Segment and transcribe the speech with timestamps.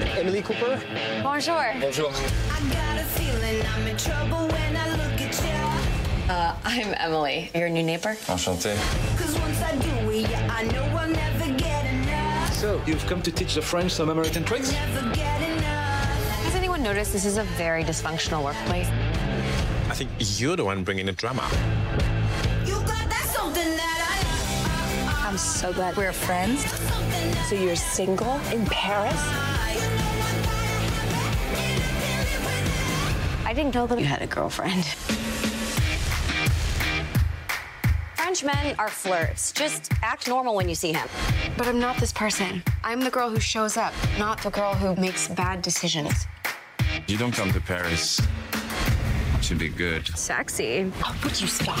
[0.00, 0.80] Emily Cooper.
[1.22, 1.72] Bonjour.
[1.80, 2.12] Bonjour.
[6.28, 8.16] Uh, I'm Emily, your new neighbor.
[8.26, 8.76] Enchanté.
[12.52, 14.70] So, you've come to teach the French some American tricks?
[14.72, 18.88] Has anyone noticed this is a very dysfunctional workplace?
[19.88, 21.48] I think you're the one bringing the drama.
[25.26, 26.64] I'm so glad we're friends.
[27.48, 29.45] So you're single in Paris?
[33.46, 34.84] I didn't know that you had a girlfriend.
[38.16, 39.52] French men are flirts.
[39.52, 41.08] Just act normal when you see him.
[41.56, 42.60] But I'm not this person.
[42.82, 46.26] I'm the girl who shows up, not the girl who makes bad decisions.
[47.06, 48.20] You don't come to Paris
[49.42, 50.08] to be good.
[50.18, 50.92] Sexy.
[51.04, 51.78] Oh, would you stop?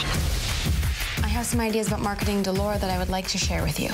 [1.24, 3.90] I have some ideas about marketing Delora that I would like to share with you.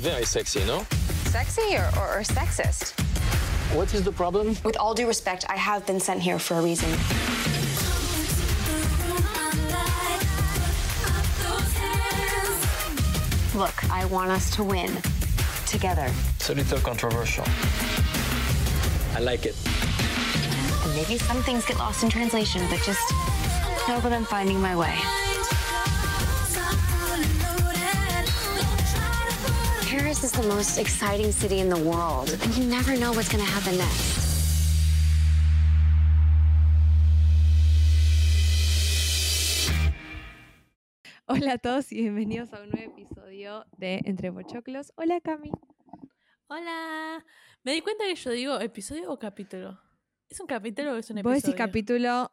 [0.00, 0.86] Very sexy, no?
[1.24, 2.94] Sexy or, or, or sexist?
[3.72, 4.56] What is the problem?
[4.64, 6.90] With all due respect, I have been sent here for a reason.
[13.58, 14.90] Look, I want us to win.
[15.66, 16.10] Together.
[16.36, 17.44] It's a little controversial.
[19.14, 19.56] I like it.
[20.84, 23.10] And maybe some things get lost in translation, but just
[23.88, 24.96] know that I'm finding my way.
[29.96, 33.42] Paris is the most exciting city in the world, and you never know what's going
[33.42, 34.26] to happen next.
[41.26, 44.92] Hola a todos y bienvenidos a un nuevo episodio de Entre Pochoclos.
[44.96, 45.50] Hola Cami.
[46.48, 47.24] Hola.
[47.64, 49.80] Me di cuenta que yo digo episodio o capítulo.
[50.28, 51.40] ¿Es un capítulo o es un Vos episodio?
[51.40, 52.32] decís capítulo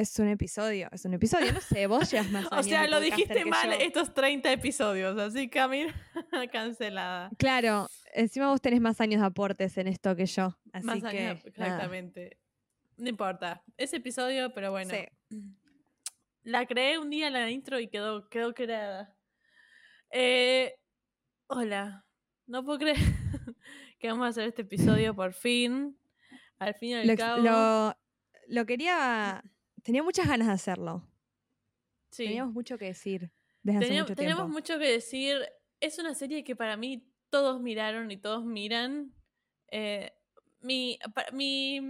[0.00, 3.44] es un episodio, es un episodio, no sé, vos llevas más O sea, lo dijiste
[3.44, 3.76] mal yo.
[3.80, 5.86] estos 30 episodios, así que a mí
[6.52, 7.30] cancelada.
[7.38, 11.06] Claro, encima vos tenés más años de aportes en esto que yo, así Más que
[11.08, 11.48] años, nada.
[11.48, 12.38] exactamente.
[12.96, 13.62] No importa.
[13.76, 14.90] Ese episodio, pero bueno.
[14.94, 15.42] Sí.
[16.44, 19.16] La creé un día la intro y quedó, quedó creada.
[20.10, 20.74] Eh,
[21.48, 22.06] hola.
[22.46, 22.96] No puedo creer
[23.98, 25.98] que vamos a hacer este episodio por fin.
[26.58, 27.42] Al fin y al Lo, cabo.
[27.42, 27.96] lo-
[28.46, 29.42] lo quería,
[29.84, 31.06] tenía muchas ganas de hacerlo.
[32.10, 32.24] sí.
[32.24, 33.30] Teníamos mucho que decir
[33.62, 35.38] desde hace mucho tenemos mucho que decir.
[35.80, 39.14] Es una serie que para mí todos miraron y todos miran.
[39.70, 40.12] Eh,
[40.60, 41.80] mi, pa- mi,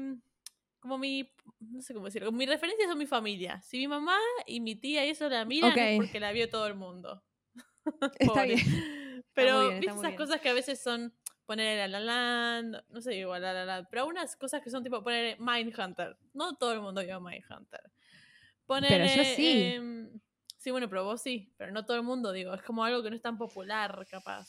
[0.81, 3.61] como mi, no sé cómo decirlo, mi referencia son mi familia.
[3.63, 6.67] Si mi mamá y mi tía y eso la miran es porque la vio todo
[6.67, 7.23] el mundo.
[8.19, 8.59] Está bien.
[9.35, 10.17] Pero bien, está viste esas bien.
[10.17, 11.15] cosas que a veces son
[11.47, 14.83] poner a la land, no sé, igual la la Land, pero unas cosas que son
[14.83, 16.17] tipo poner Mindhunter.
[16.33, 17.91] No todo el mundo vio Mindhunter.
[18.67, 19.63] Poner, Pero yo sí.
[19.75, 20.21] em,
[20.57, 23.11] sí, bueno, pero vos sí, pero no todo el mundo, digo, es como algo que
[23.11, 24.49] no es tan popular, capaz.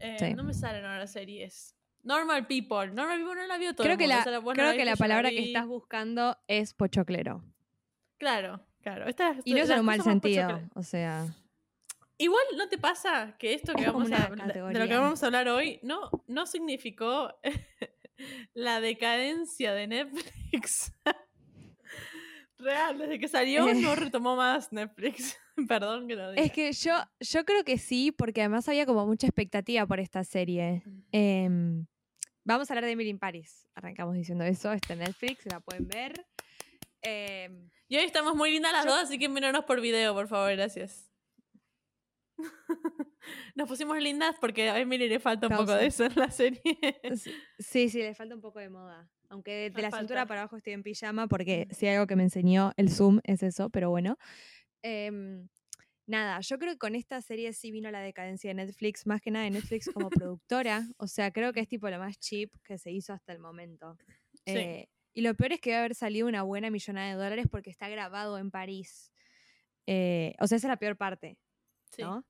[0.00, 0.34] Eh, Sí.
[0.34, 1.76] No me salen ahora series.
[2.02, 4.38] Normal People, Normal People no la vio todo Creo el que mundo, la, o sea,
[4.38, 7.42] vos no creo que la palabra que estás buscando es pochoclero.
[8.18, 9.06] Claro, claro.
[9.44, 11.26] Y no es en un mal sentido, o sea...
[12.24, 15.48] Igual no te pasa que esto que vamos a de lo que vamos a hablar
[15.48, 17.34] hoy no, no significó
[18.54, 20.92] la decadencia de Netflix.
[22.58, 25.36] Real, desde que salió no retomó más Netflix.
[25.68, 26.42] Perdón que lo diga.
[26.42, 30.24] Es que yo, yo creo que sí, porque además había como mucha expectativa por esta
[30.24, 30.82] serie.
[31.12, 31.84] Em,
[32.44, 33.68] vamos a hablar de Emily in Paris.
[33.74, 36.26] Arrancamos diciendo eso, está en Netflix, la pueden ver.
[37.02, 40.26] Em, Y hoy estamos muy lindas las Yo- dos, así que míranos por video, por
[40.28, 41.10] favor, gracias.
[43.54, 46.78] Nos pusimos lindas porque a Emily le falta un poco de eso en la serie.
[47.58, 49.08] sí, sí, le falta un poco de moda.
[49.28, 49.98] Aunque de, la falta.
[49.98, 53.20] cintura para abajo estoy en pijama, porque si hay algo que me enseñó el Zoom
[53.24, 54.16] es eso, pero bueno.
[54.82, 55.48] Em,
[56.06, 59.30] nada, yo creo que con esta serie sí vino la decadencia de Netflix, más que
[59.30, 60.86] nada de Netflix como productora.
[60.98, 63.96] O sea, creo que es tipo lo más cheap que se hizo hasta el momento.
[64.46, 64.56] Sí.
[64.56, 67.46] Eh, y lo peor es que va a haber salido una buena millonada de dólares
[67.50, 69.12] porque está grabado en París.
[69.86, 71.38] Eh, o sea, esa es la peor parte,
[71.96, 72.24] Sí, ¿no?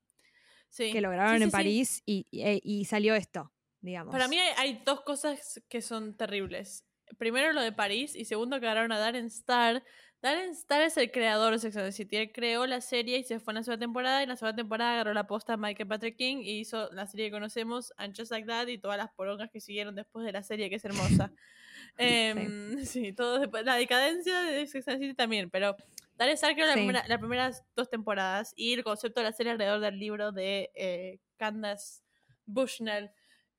[0.69, 0.93] sí.
[0.93, 1.53] Que lo grabaron Sí, sí, en sí.
[1.57, 4.13] París y, y- y salió esto, digamos.
[4.13, 6.85] Para mí hay, hay dos cosas que son terribles.
[7.19, 9.85] Primero lo de París y segundo que agarraron a Darren Star.
[10.23, 12.17] Darren Star es el creador de Sex and the City.
[12.17, 14.57] Él creó la serie y se fue en la segunda temporada y en la segunda
[14.57, 18.17] temporada agarró la posta a Michael Patrick King y hizo la serie que conocemos, And
[18.17, 20.85] Just Like That y todas las porongas que siguieron después de la serie que es
[20.85, 21.31] hermosa.
[21.99, 23.13] Em, sí.
[23.13, 23.65] todo después.
[23.67, 25.77] La decadencia de Sex and the City también, pero
[26.15, 26.79] Darren Star creó la Sí.
[26.81, 30.71] primera- las primeras dos temporadas y el concepto de la serie alrededor del libro de
[30.75, 32.03] eh, Candace
[32.47, 33.11] Bushnell.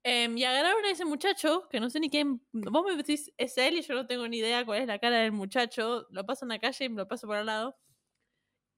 [0.03, 2.39] Em, y agarraron a ese muchacho, que no sé ni quién.
[2.53, 5.17] Vos me decís, es él y yo no tengo ni idea cuál es la cara
[5.17, 6.05] del muchacho.
[6.11, 7.75] Lo paso en la calle y me lo paso por al lado.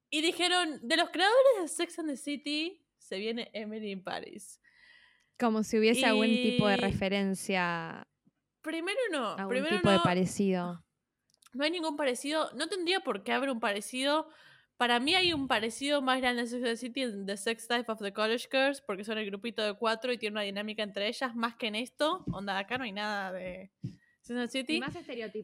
[0.09, 4.61] Y dijeron: de los creadores de Sex and the City se viene Emily in Paris.
[5.37, 8.07] Como si hubiese algún tipo de referencia,
[8.61, 9.31] Primero no.
[9.35, 10.83] algún primero tipo no, de parecido.
[11.53, 12.51] No hay ningún parecido.
[12.53, 14.29] No tendría por qué haber un parecido.
[14.77, 17.67] Para mí hay un parecido más grande en Sex and the City en The Sex
[17.69, 20.83] Life of the College Girls, porque son el grupito de cuatro y tiene una dinámica
[20.83, 22.23] entre ellas, más que en esto.
[22.31, 23.71] Onda, acá no hay nada de
[24.21, 24.79] Sex and the City.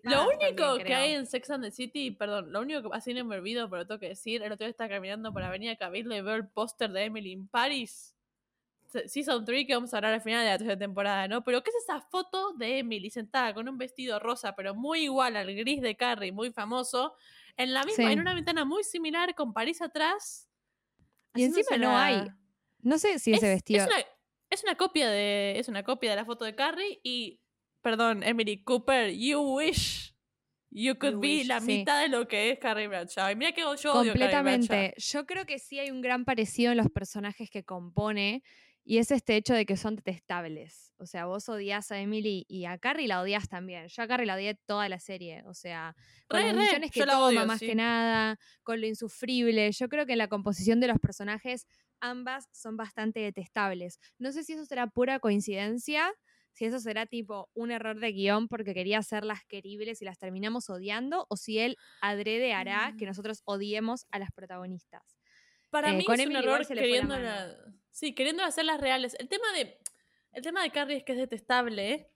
[0.03, 3.25] Lo único que hay en Sex and the City, perdón, lo único que así no
[3.25, 6.21] me olvido, pero tengo que decir, el otro día estaba caminando por Avenida Cabildo y
[6.21, 8.12] veo el póster de Emily in Paris.
[8.94, 11.44] Se- Season 3, que vamos a hablar al final de la tercera temporada, ¿no?
[11.44, 15.36] Pero ¿qué es esa foto de Emily sentada con un vestido rosa, pero muy igual
[15.36, 17.16] al gris de Carrie, muy famoso,
[17.57, 18.12] en la misma, Sí.
[18.13, 20.48] en una ventana muy similar, con París atrás?
[21.36, 22.28] Y encima no la- hay
[22.81, 23.81] No sé si ese es, vestido.
[23.84, 24.06] Es una,
[24.50, 25.57] es una copia de.
[25.57, 27.40] Es una copia de la foto de Carrie y.
[27.81, 30.13] Perdón, Emily Cooper, you wish
[30.69, 31.66] you could You be wish, la sí.
[31.80, 33.30] mitad de lo que es Carrie Bradshaw.
[33.31, 34.68] Y mira que yo odio a Carrie Completamente.
[34.68, 35.22] Bradshaw.
[35.22, 38.44] Yo creo que sí hay un gran parecido en los personajes que compone
[38.85, 40.91] y es este hecho de que son detestables.
[40.97, 43.88] O sea, vos odias a Emily y a Carrie la odias también.
[43.88, 45.44] Yo a Carrie la odié toda la serie.
[45.45, 45.95] O sea,
[46.27, 47.68] con Re, las decisiones que la toma odio, más sí.
[47.68, 49.71] que nada, con lo insufrible.
[49.71, 51.65] Yo creo que en la composición de los personajes
[52.01, 54.00] ambas son bastante detestables.
[54.18, 56.12] No sé si eso será pura coincidencia,
[56.51, 60.69] si eso será tipo un error de guion porque quería hacerlas queribles y las terminamos
[60.69, 63.07] odiando, o si él adrede hará que Mm.
[63.07, 65.18] nosotros odiemos a las protagonistas.
[65.69, 67.82] Para Eh, mí con es un Emily igual error la queriendo mano.
[67.94, 69.16] Sí, queriendo hacerlas reales.
[69.19, 69.80] El tema de.
[70.34, 72.10] El tema de Carrie es que es detestable.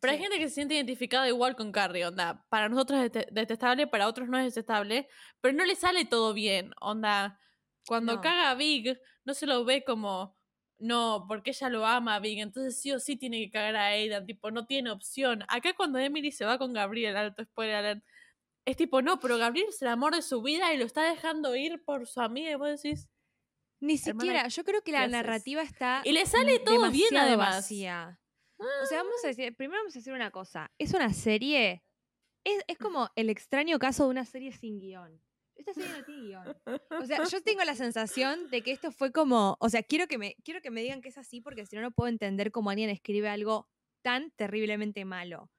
[0.00, 2.46] Pero hay gente que se siente identificada igual con Carrie, onda.
[2.48, 5.08] Para nosotros es dete- detestable, para otros no es detestable.
[5.40, 7.40] Pero no le sale todo bien, onda.
[7.84, 8.20] Cuando No.
[8.20, 10.36] caga a Big, no se lo ve como.
[10.78, 13.86] No, porque ella lo ama a Big, entonces sí o sí tiene que cagar a
[13.86, 15.42] Aidan, tipo, no tiene opción.
[15.48, 18.04] Acá cuando Emily se va con Gabriel, alto spoiler alert,
[18.64, 21.56] es tipo, no, pero Gabriel es el amor de su vida y lo está dejando
[21.56, 23.08] ir por su amiga y vos decís,
[23.80, 25.12] Ni Hermana, siquiera, yo creo que la haces?
[25.12, 27.56] narrativa está Y le sale todo bien, además.
[27.56, 28.20] vacía.
[28.58, 30.70] O sea, vamos a decir, primero vamos a decir una cosa.
[30.78, 31.84] Es una serie,
[32.44, 35.22] es, es como el extraño caso de una serie sin guion.
[35.54, 36.56] Esta serie no tiene guion.
[37.00, 40.18] O sea, yo tengo la sensación de que esto fue como, o sea, quiero que
[40.18, 42.70] me, quiero que me digan que es así porque si no, no puedo entender cómo
[42.70, 43.68] alguien escribe algo
[44.02, 45.50] tan terriblemente malo.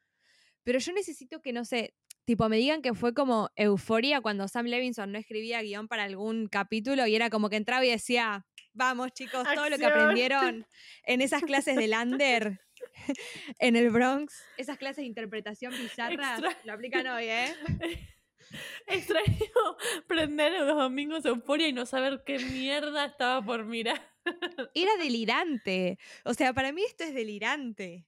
[0.63, 1.95] Pero yo necesito que, no sé,
[2.29, 6.47] tipo, me digan que fue como euforia cuando Sam Levinson no escribía guion para algún
[6.47, 10.67] capítulo y era como que entraba y decía, vamos chicos, todo lo que aprendieron
[11.07, 12.61] en esas clases de Lander
[13.59, 17.55] en el Bronx, esas clases de interpretación bizarras, Extra- lo aplican hoy, ¿eh?
[18.85, 24.07] Extraño prender los domingos euforia y no saber qué mierda estaba por mirar.
[24.75, 25.97] Era delirante.
[26.25, 28.05] O sea, para mí esto es delirante.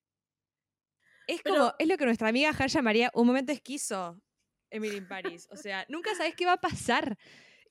[1.27, 4.21] Es Pero- como, es lo que nuestra amiga Har llamaría un momento esquizo,
[4.69, 5.47] Emily in Paris.
[5.51, 7.18] O sea, nunca sabes qué va a pasar.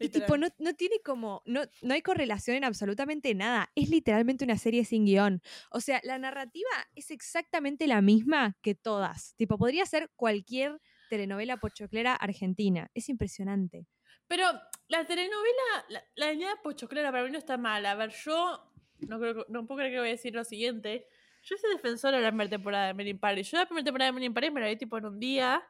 [0.03, 3.71] Y tipo, no, no tiene como, no, no hay correlación en absolutamente nada.
[3.75, 5.43] Es literalmente una serie sin guion.
[5.71, 9.35] O sea, la narrativa es exactamente la misma que todas.
[9.37, 10.81] Tipo, podría ser cualquier
[11.11, 12.91] telenovela pochoclera argentina.
[12.95, 13.87] Es impresionante.
[14.27, 14.47] Pero
[14.89, 17.85] la telenovela, la, la línea pochoclera para mí no está mal.
[17.85, 21.09] A ver, yo no, creo, no puedo creer que voy a decir lo siguiente.
[21.43, 23.51] Yo soy defensora de la primera temporada de Emily in Paris.
[23.51, 25.63] Yo la primera temporada de Emily Paris me la vi tipo en un día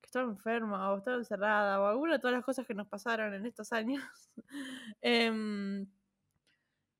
[0.00, 3.34] que estaba enferma o estaba encerrada o alguna de todas las cosas que nos pasaron
[3.34, 4.02] en estos años.
[5.02, 5.86] Em,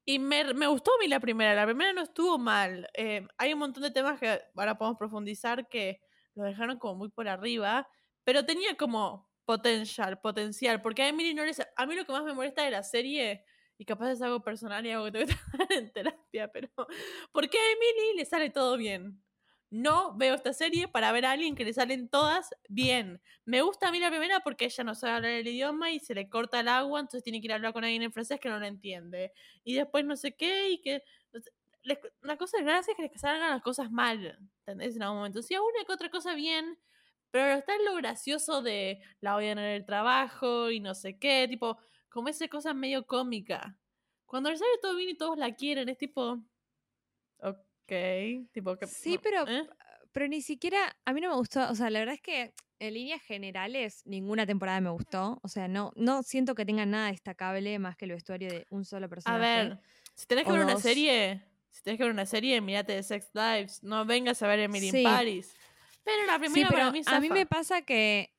[0.05, 1.55] y me, me gustó a mí la primera.
[1.55, 2.89] La primera no estuvo mal.
[2.95, 6.01] Em, hay un montón de temas que ahora podemos profundizar que
[6.35, 7.89] lo dejaron como muy por arriba.
[8.25, 10.83] Pero tenía como potencial, potencial.
[10.83, 11.61] Porque a Emily no les.
[11.77, 13.45] A mí lo que más me molesta de la serie,
[13.79, 16.69] y capaz es algo personal y algo que tengo que tratar en terapia, pero.
[17.33, 19.23] porque a Emily le sale todo bien.
[19.69, 23.21] No veo esta serie para ver a alguien que le salen todas bien.
[23.45, 26.15] Me gusta a mí la primera porque ella no sabe hablar el idioma y se
[26.15, 28.49] le corta el agua, entonces tiene que ir a hablar con alguien en francés que
[28.49, 29.33] no lo entiende.
[29.65, 31.03] Y después no sé qué, y que.
[31.83, 34.97] les- la cosa gracia es que les salgan las cosas mal, ¿entendés?
[34.97, 35.43] En algún momento.
[35.43, 36.79] Si a una que otra cosa bien,
[37.31, 41.79] pero está lo gracioso de la odian en el trabajo y no sé qué, tipo,
[42.17, 43.79] como esa cosa medio cómica.
[44.25, 46.43] Cuando le sale todo bien y todos la quieren, es tipo.
[47.41, 47.93] Ok,
[48.53, 48.87] tipo que.
[48.87, 49.69] Sí, no, pero, ¿eh?
[50.13, 52.95] pero ni siquiera, a mí no me gustó, o sea, la verdad es que en
[52.95, 57.79] líneas generales ninguna temporada me gustó, o sea, no, no siento que tengan nada destacable
[57.79, 59.69] más que el vestuario de un solo A personaje.
[59.69, 59.79] ver,
[60.15, 63.29] si tenés que ver una serie, si tenés que ver una serie, mirate de Sex
[63.35, 64.99] Lives, no vengas a ver Emily Sí.
[64.99, 65.55] in Paris.
[66.03, 68.36] Pero la Sí, primera pero para mí a mí me pasa que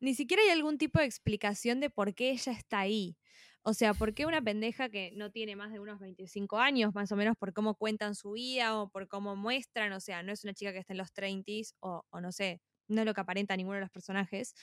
[0.00, 3.16] ni siquiera hay algún tipo de explicación de por qué ella está ahí.
[3.62, 7.12] O sea, ¿por qué una pendeja que no tiene más de unos 25 años, más
[7.12, 9.92] o menos por cómo cuentan su vida o por cómo muestran?
[9.92, 13.02] O sea, no es una chica que está en los 30s o, no sé, no
[13.02, 14.54] es lo que aparenta ninguno de los personajes.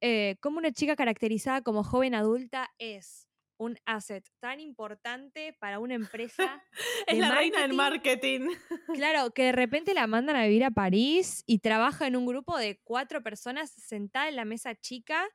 [0.00, 3.29] Eh, ¿Cómo una chica caracterizada como joven adulta es
[3.60, 5.94] un asset tan importante para una
[6.48, 6.62] empresa.
[7.06, 8.46] Es la reina del marketing.
[8.46, 8.94] marketing.
[8.94, 12.56] Claro, que de repente la mandan a vivir a París y trabaja en un grupo
[12.56, 15.28] de cuatro personas sentada en la mesa chica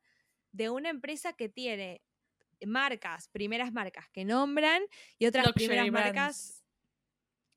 [0.51, 2.01] de una empresa que tiene
[2.65, 4.81] marcas, primeras marcas que nombran
[5.19, 6.15] y otras Luxury primeras brands.
[6.15, 6.61] marcas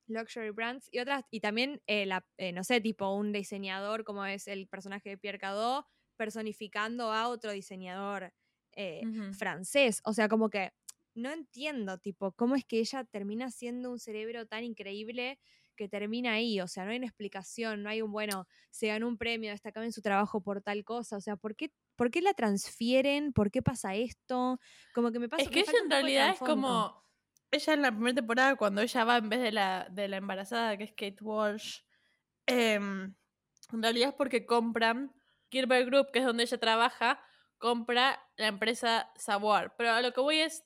[0.07, 4.25] luxury brands y otras y también eh, la- eh, no sé tipo un diseñador como
[4.27, 8.33] es el personaje de Pierre Cardot personificando a otro diseñador
[8.73, 10.73] eh, francés o sea como que
[11.15, 15.39] no entiendo tipo cómo es que ella termina siendo un cerebro tan increíble
[15.79, 19.07] que termina ahí, o sea, no hay una explicación, no hay un, bueno, se ganó
[19.09, 22.21] un premio, destacado en su trabajo por tal cosa, o sea, ¿por qué, ¿por qué
[22.21, 23.33] la transfieren?
[23.33, 24.59] ¿Por qué pasa esto?
[24.93, 27.07] Como que me pasa Es que ella en realidad es como.
[27.51, 30.77] Ella en la primera temporada, cuando ella va en vez de la, de la embarazada,
[30.77, 31.81] que es Kate Walsh,
[32.45, 33.15] em,
[33.73, 35.15] en realidad es porque compran.
[35.51, 37.23] Gilbert Group, que es donde ella trabaja,
[37.59, 39.75] compra la empresa Savoir.
[39.77, 40.65] Pero a lo que voy es.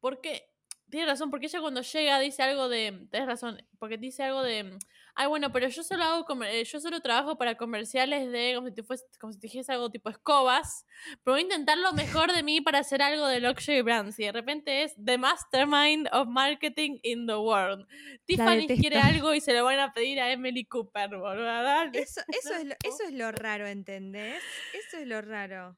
[0.00, 0.46] Porque.
[0.90, 3.06] Tiene razón, porque ella cuando llega dice algo de.
[3.12, 4.76] Tienes razón, porque dice algo de.
[5.14, 8.54] Ay, bueno, pero yo solo hago eh, yo solo trabajo para comerciales de.
[8.56, 10.84] Como si, te fuese- como si te dijese algo tipo escobas.
[11.22, 14.18] Pero voy a intentar lo mejor de mí para hacer algo de luxury brands.
[14.18, 17.86] Y de repente es The Mastermind of Marketing in the World.
[18.24, 21.10] Tiffany quiere algo y se lo van a pedir a Emily Cooper.
[21.10, 21.96] Dale.
[22.00, 24.42] Eso, eso, es lo, eso es lo raro, ¿entendés?
[24.74, 25.76] Eso es lo raro.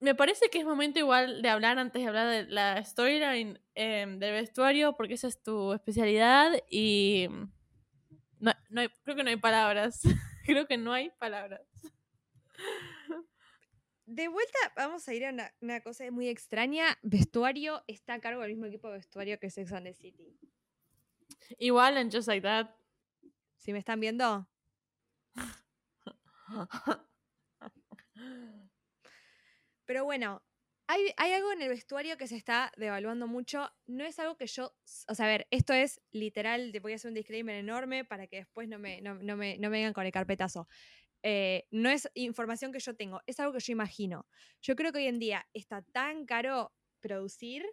[0.00, 4.18] Me parece que es momento igual de hablar antes de hablar de la storyline em,
[4.18, 7.28] del vestuario, porque esa es tu especialidad y
[8.38, 10.00] no, no hay- creo que no hay palabras.
[10.46, 11.60] creo que no hay palabras.
[14.06, 16.98] De vuelta, vamos a ir a una, una cosa muy extraña.
[17.02, 20.36] Vestuario está a cargo del mismo equipo de vestuario que Sex and the City.
[21.58, 22.70] Igual en Just Like That.
[23.58, 24.48] Si me están viendo,
[29.90, 30.40] Pero bueno,
[30.86, 33.68] hay, hay algo en el vestuario que se está devaluando mucho.
[33.88, 34.72] No es algo que yo.
[35.08, 36.70] O sea, a ver, esto es literal.
[36.70, 39.36] Te voy a hacer un disclaimer enorme para que después no me, no, me, no
[39.36, 40.68] me vengan con el carpetazo.
[41.24, 44.28] Eh, no es información que yo tengo, es algo que yo imagino.
[44.62, 47.66] Yo creo que hoy en día está tan caro producir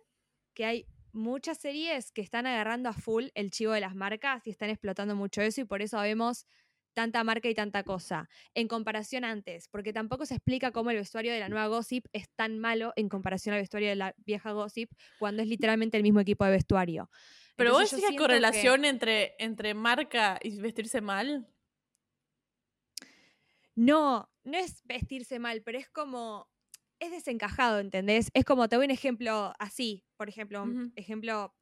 [0.55, 4.49] que hay muchas series que están agarrando a full el chivo de las marcas y
[4.49, 6.47] están explotando mucho eso y por eso vemos
[6.97, 11.31] tanta marca y tanta cosa en comparación antes, porque tampoco se explica cómo el vestuario
[11.31, 14.89] de la nueva Gossip es tan malo en comparación al vestuario de la vieja Gossip
[15.19, 17.11] cuando es literalmente el mismo equipo de vestuario.
[17.55, 21.47] Pero vos Entonces, decís la que- correlación entre, entre marca y vestirse mal.
[23.75, 26.49] No, no es vestirse mal, pero es como.
[26.99, 28.31] Es desencajado, ¿entendés?
[28.33, 30.03] Es como, te doy un ejemplo así.
[30.17, 31.53] Por ejemplo, un ejemplo.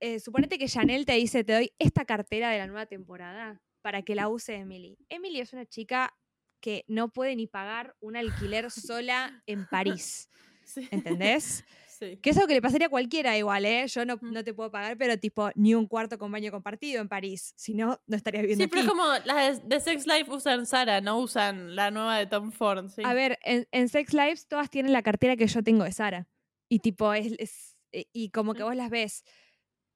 [0.00, 4.02] eh, suponete que Chanel te dice: Te doy esta cartera de la nueva temporada para
[4.02, 4.98] que la use Emily.
[5.08, 6.12] Emily es una chica
[6.60, 10.28] que no puede ni pagar un alquiler sola en París.
[10.66, 10.88] Sí.
[10.90, 11.64] ¿Entendés?
[11.86, 12.16] Sí.
[12.20, 13.86] Que es algo que le pasaría a cualquiera igual, ¿eh?
[13.86, 14.32] Yo no, Mm.
[14.32, 17.52] no te puedo pagar, pero tipo, ni un cuarto con baño compartido en París.
[17.56, 18.96] Si no, no estaría viviendo Sí, pero es aquí.
[18.98, 22.88] como las de, Sex Life usan Sara, no usan la nueva de Tom Ford.
[22.88, 23.02] Sí.
[23.04, 26.26] A ver, en, en Sex Lives todas tienen la cartera que yo tengo de Sara.
[26.68, 29.22] Y tipo, es, es- eh, y como que vos las ves.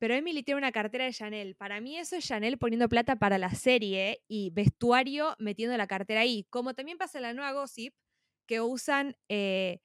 [0.00, 1.54] Pero Emily tiene una cartera de Chanel.
[1.54, 6.20] Para mí eso es Chanel poniendo plata para la serie y vestuario metiendo la cartera
[6.22, 6.46] ahí.
[6.50, 7.94] Como también pasa en la nueva Gossip,
[8.46, 9.80] que usan eh,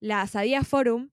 [0.00, 1.10] la Sadia Forum.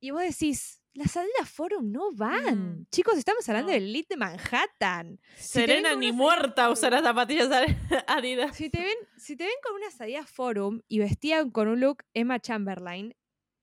[0.00, 2.80] Y vos decís, las Sadia Forum no van.
[2.80, 3.74] Mm, Chicos, estamos hablando no.
[3.74, 5.20] del elite de Manhattan.
[5.36, 7.48] Serena ni muerta Sadia usa las zapatillas
[8.08, 8.56] Adidas.
[8.56, 12.02] Si te ven, si te ven con una Sadia Forum y vestían con un look
[12.14, 13.14] Emma Chamberlain,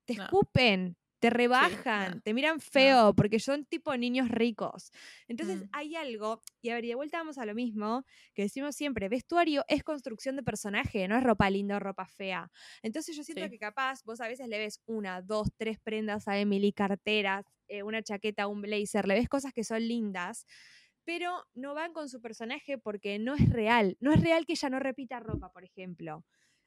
[0.06, 0.24] te No.
[0.24, 4.92] escupen, te rebajan, te miran feo porque son tipo niños ricos.
[5.28, 5.70] Entonces Mm.
[5.72, 9.10] hay algo, y a ver, y de vuelta vamos a lo mismo que decimos siempre,
[9.10, 12.50] vestuario es construcción de personaje, no es ropa linda o ropa fea.
[12.82, 13.50] Entonces yo siento Sí.
[13.52, 17.84] que capaz vos a veces le ves una, dos, tres prendas a Emily, carteras, eh,
[17.84, 20.46] una chaqueta, un blazer, le ves cosas que son lindas,
[21.04, 23.98] pero no van con su personaje porque no es real.
[24.00, 26.24] No es real que ella no repita ropa, por ejemplo.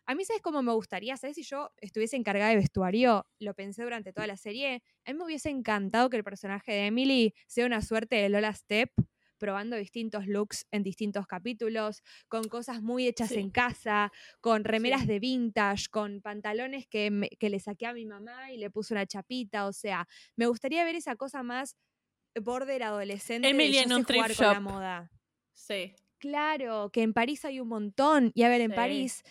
[0.07, 1.17] A mí, ¿sabes cómo me gustaría?
[1.17, 3.25] ¿Sabes si yo estuviese encargada de vestuario?
[3.39, 4.83] Lo pensé durante toda la serie.
[5.05, 8.53] A mí me hubiese encantado que el personaje de Emily sea una suerte de Lola
[8.53, 8.91] Step,
[9.39, 13.39] probando distintos looks en distintos capítulos, con cosas muy hechas Sí.
[13.39, 15.07] en casa, con remeras Sí.
[15.09, 18.95] de vintage, con pantalones que, me- que le saqué a mi mamá y le puse
[18.95, 19.67] una chapita.
[19.67, 20.07] O sea,
[20.37, 21.77] me gustaría ver esa cosa más
[22.41, 23.47] border adolescente.
[23.47, 25.11] de Emily yo en sé un jugar con la moda.
[25.53, 25.95] Sí.
[26.19, 28.31] Claro, que en París hay un montón.
[28.35, 28.77] Y a ver, en Sí.
[28.77, 29.23] París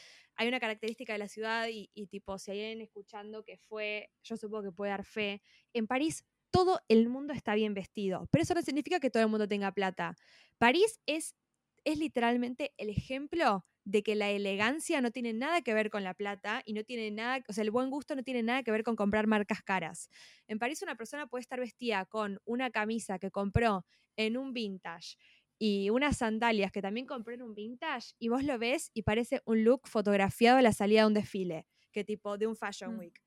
[0.41, 4.63] hay una característica de la ciudad y, tipo, si alguien escuchando que fue, yo supongo
[4.63, 5.39] que puede dar fe,
[5.71, 9.29] en París todo el mundo está bien vestido, pero eso no significa que todo el
[9.29, 10.15] mundo tenga plata.
[10.57, 11.35] París es,
[11.83, 16.15] es literalmente el ejemplo de que la elegancia no tiene nada que ver con la
[16.15, 18.81] plata y no tiene nada, o sea, el buen gusto no tiene nada que ver
[18.81, 20.09] con comprar marcas caras.
[20.47, 25.17] En París una persona puede estar vestida con una camisa que compró en un vintage
[25.63, 29.43] y unas sandalias que también compró en un vintage y vos lo ves y parece
[29.45, 32.99] un look fotografiado a la salida de un desfile, que tipo de un Fashion Mm.
[32.99, 33.21] Week.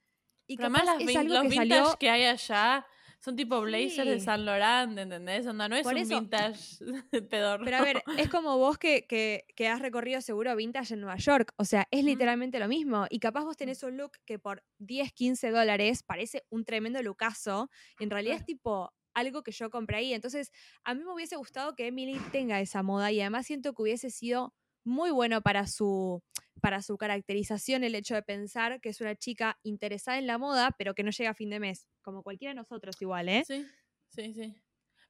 [0.49, 2.85] Y Pero además las es algo los que vintage salió que hay allá
[3.21, 4.25] son tipo blazers de Sí.
[4.25, 5.47] San Laurent, ¿entendés?
[5.47, 6.79] Onda, no es Por un eso- vintage
[7.31, 7.65] pedorro.
[7.65, 11.17] Pero a ver, es como vos que, que, que has recorrido seguro vintage en Nueva
[11.17, 11.53] York.
[11.57, 13.07] O sea, es literalmente lo mismo.
[13.11, 17.71] Y capaz vos tenés un look que por 10, 15 dólares parece un tremendo lucaso.
[18.01, 20.13] En realidad es tipo algo que yo compré ahí.
[20.15, 20.51] Entonces,
[20.85, 24.11] a mí me hubiese gustado que Emily tenga esa moda y además siento que hubiese
[24.11, 24.55] sido
[24.85, 26.23] muy bueno para su,
[26.61, 30.75] para su caracterización el hecho de pensar que es una chica interesada en la moda,
[30.77, 31.89] pero que no llega a fin de mes.
[32.03, 33.45] Como cualquiera de nosotros igual, ¿eh?
[33.47, 33.67] Sí,
[34.09, 34.55] sí, sí.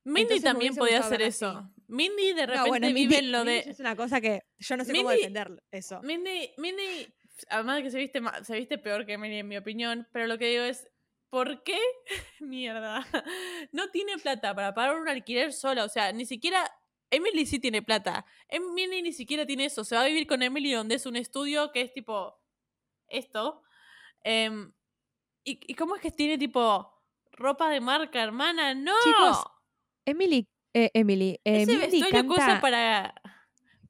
[0.07, 1.49] Mindy también podía hacer eso.
[1.49, 1.83] así.
[1.89, 3.71] Mindy de repente No, bueno, vive Mindy, en lo Mindy de...
[3.71, 6.03] es una cosa que yo no sé cómo Mindy- defender eso.
[6.03, 7.15] Mindy, Mindy,
[7.49, 10.37] además de que se viste, se viste peor que Emily en mi opinión, pero lo
[10.39, 10.87] que digo es,
[11.35, 11.81] ¿por qué?
[12.41, 13.05] Mierda.
[13.73, 16.71] No tiene plata para pagar un alquiler sola, o sea, ni siquiera...
[17.11, 18.25] Emily sí tiene plata.
[18.49, 19.83] Emily ni siquiera tiene eso.
[19.85, 22.41] Se va a vivir con Emily donde es un estudio que es tipo
[23.09, 23.63] esto.
[24.23, 24.73] Em,
[25.45, 28.75] ¿y, ¿Y cómo es que tiene tipo ropa de marca, hermana?
[28.75, 28.95] ¡No!
[29.03, 29.45] Chicos,
[30.05, 33.15] Emily, eh, Emily, eh, Ese usa canta, para...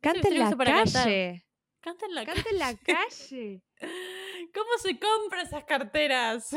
[0.01, 1.47] canta en la calle.
[1.81, 3.63] Canta en la Canta en la calle.
[4.55, 6.57] ¿Cómo se compra esas carteras?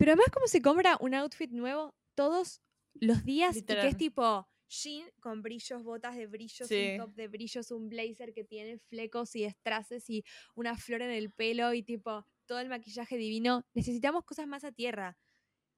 [0.00, 2.60] Pero además, ¿cómo se compra un outfit nuevo todos
[2.94, 3.64] los días?
[3.70, 3.88] Y que Literal.
[3.88, 6.76] es tipo jean con brillos, botas de brillos, Sí.
[6.76, 10.24] un top de brillos, un blazer que tiene flecos y estraces y
[10.56, 13.64] una flor en el pelo y tipo todo el maquillaje divino.
[13.74, 15.16] Necesitamos cosas más a tierra.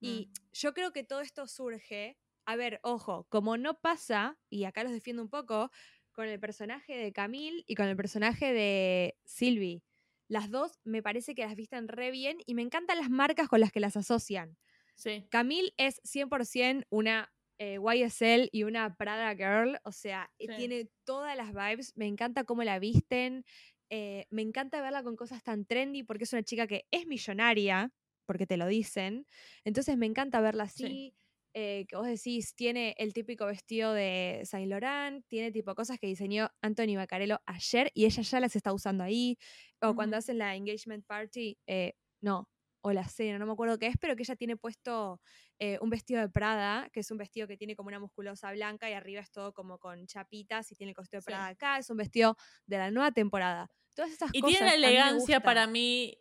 [0.00, 4.84] Y yo creo que todo esto surge, a ver, ojo, como no pasa, y acá
[4.84, 5.70] los defiendo un poco,
[6.12, 9.82] con el personaje de Camille y con el personaje de Sylvie.
[10.28, 13.60] Las dos me parece que las visten re bien y me encantan las marcas con
[13.60, 14.56] las que las asocian.
[14.94, 15.26] Sí.
[15.30, 20.56] Camille es 100% una eh, YSL y una Prada Girl, o sea, eh, Sí.
[20.56, 23.44] tiene todas las vibes, me encanta cómo la visten,
[23.90, 27.90] eh, me encanta verla con cosas tan trendy porque es una chica que es millonaria,
[28.26, 29.26] porque te lo dicen,
[29.64, 30.84] entonces me encanta verla así.
[30.86, 31.14] Sí.
[31.54, 36.06] Eh, que vos decís, tiene el típico vestido de Saint Laurent, tiene tipo cosas que
[36.06, 39.38] diseñó Anthony Bacarello ayer y ella ya las está usando ahí.
[39.80, 42.48] O cuando hacen la engagement party, eh, no,
[42.80, 45.20] o la cena, no me acuerdo qué es, pero que ella tiene puesto
[45.58, 48.88] eh, un vestido de Prada, que es un vestido que tiene como una musculosa blanca
[48.88, 51.26] y arriba es todo como con chapitas y tiene el costillo de Sí.
[51.26, 52.36] Prada acá, es un vestido
[52.66, 53.68] de la nueva temporada.
[53.94, 54.58] Todas esas Y cosas.
[54.58, 56.16] tiene la elegancia para mí,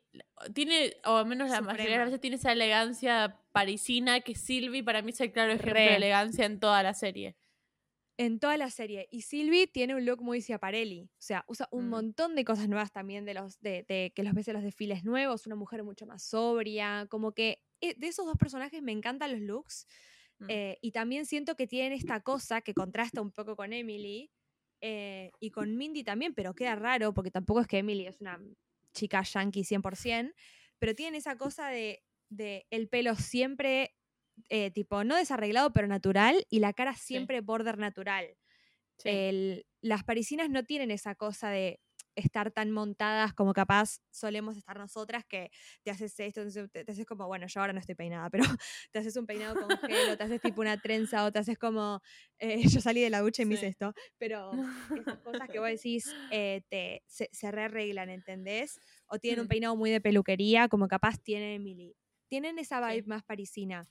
[0.55, 1.97] tiene, o al menos la mayoría de Suprema.
[2.05, 5.81] las veces tiene esa elegancia parisina que Sylvie para mí es el claro ejemplo Re.
[5.81, 7.35] de elegancia en toda la serie.
[8.19, 9.08] En toda la serie.
[9.12, 11.03] Y Sylvie tiene un look muy Ciaparelli.
[11.13, 11.89] O sea, usa un Mm.
[11.89, 15.03] montón de cosas nuevas también de los de, de que los ves en los desfiles
[15.03, 15.45] nuevos.
[15.45, 17.06] Una mujer mucho más sobria.
[17.10, 19.86] Como que eh, de esos dos personajes me encantan los looks.
[20.39, 20.45] Mm.
[20.49, 24.32] eh, y también siento que tienen esta cosa que contrasta un poco con Emily.
[24.82, 28.39] eh, y con Mindy también, pero queda raro porque tampoco es que Emily es una
[28.93, 30.34] chica yankee 100%.
[30.80, 33.96] Pero tienen esa cosa de, de el pelo siempre
[34.50, 38.38] eh, tipo, no desarreglado, pero natural, y la cara siempre border natural.
[38.97, 39.28] Sí.
[39.30, 41.80] El- las parisinas no tienen esa cosa de
[42.15, 45.52] estar tan montadas como capaz solemos estar nosotras, que
[45.84, 48.43] te haces esto, te, te haces como, bueno, yo ahora no estoy peinada, pero
[48.91, 51.58] te haces un peinado con gel, o te haces tipo una trenza, o te haces
[51.60, 52.02] como,
[52.39, 54.60] eh, yo salí de la ducha y me hice esto, pero
[54.95, 58.82] esas cosas que vos decís eh, te, se, se rearreglan, ¿entendés?
[59.08, 59.47] O tienen un Mm.
[59.47, 61.95] peinado muy de peluquería, como capaz tiene Emily.
[62.30, 62.93] Tienen esa Sí.
[62.93, 63.88] vibe más parisina.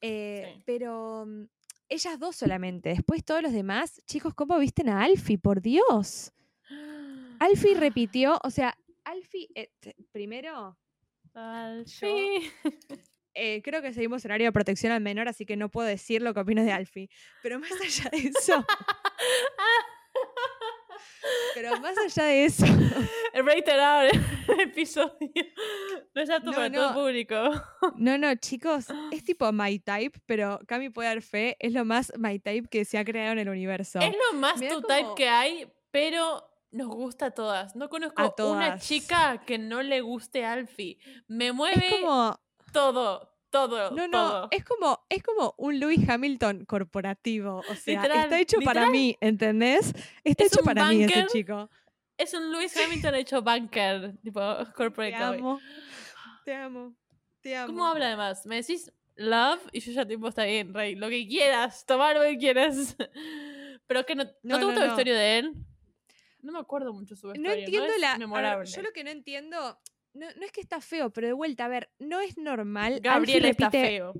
[0.00, 0.62] Eh, Sí.
[0.66, 1.44] Pero mm,
[1.88, 2.90] ellas dos solamente.
[2.90, 5.38] Después todos los demás, chicos, ¿cómo visten a Alfie?
[5.38, 6.32] Por Dios.
[7.38, 9.70] Alfie repitió, o sea, Alfie, eh,
[10.10, 10.76] primero,
[11.34, 12.50] Alfie.
[13.34, 16.22] eh, creo que seguimos en área de protección al menor, así que no puedo decir
[16.22, 17.08] lo que opino de Alfie.
[17.42, 18.64] Pero más allá de eso,
[21.54, 22.66] pero más allá de eso,
[23.34, 25.30] reiterar el episodio.
[26.16, 26.94] No es apto No, para todo no.
[26.94, 27.36] público.
[27.96, 32.10] no, no, chicos, es tipo My Type, pero Cami puede dar fe, es lo más
[32.18, 34.00] My Type que se ha creado en el universo.
[34.00, 37.76] Es lo más tu type que hay, pero nos gusta a todas.
[37.76, 38.82] No conozco una todas.
[38.86, 40.98] chica que no le guste Alfie.
[41.28, 42.40] Me mueve Es como,
[42.72, 44.48] todo, todo, No, no, todo.
[44.52, 47.62] es como, es como un Lewis Hamilton corporativo.
[47.68, 49.92] O sea, Literal, está hecho para mí, ¿entendés?
[50.24, 51.70] Está Es hecho un para mí ese banker chico.
[52.18, 54.40] Es un Lewis Hamilton hecho banker, tipo
[54.74, 55.12] corporate
[56.46, 56.94] Te amo.
[57.40, 57.66] Te amo.
[57.72, 58.46] ¿Cómo habla además?
[58.46, 60.94] Me decís love y yo ya tipo está bien, rey.
[60.94, 62.96] Lo que quieras, tomar lo que quieras.
[63.88, 64.86] Pero que no, ¿no No, te no, gusta no.
[64.86, 65.52] vestuario de él?
[66.42, 67.64] No me acuerdo mucho su No vestuario.
[67.64, 68.56] entiendo es la.
[68.58, 69.80] ver, yo lo que no entiendo.
[70.14, 73.00] No, no es que está feo, pero de vuelta, a ver, no es normal.
[73.02, 74.14] Gabriel Alfie está repite- feo.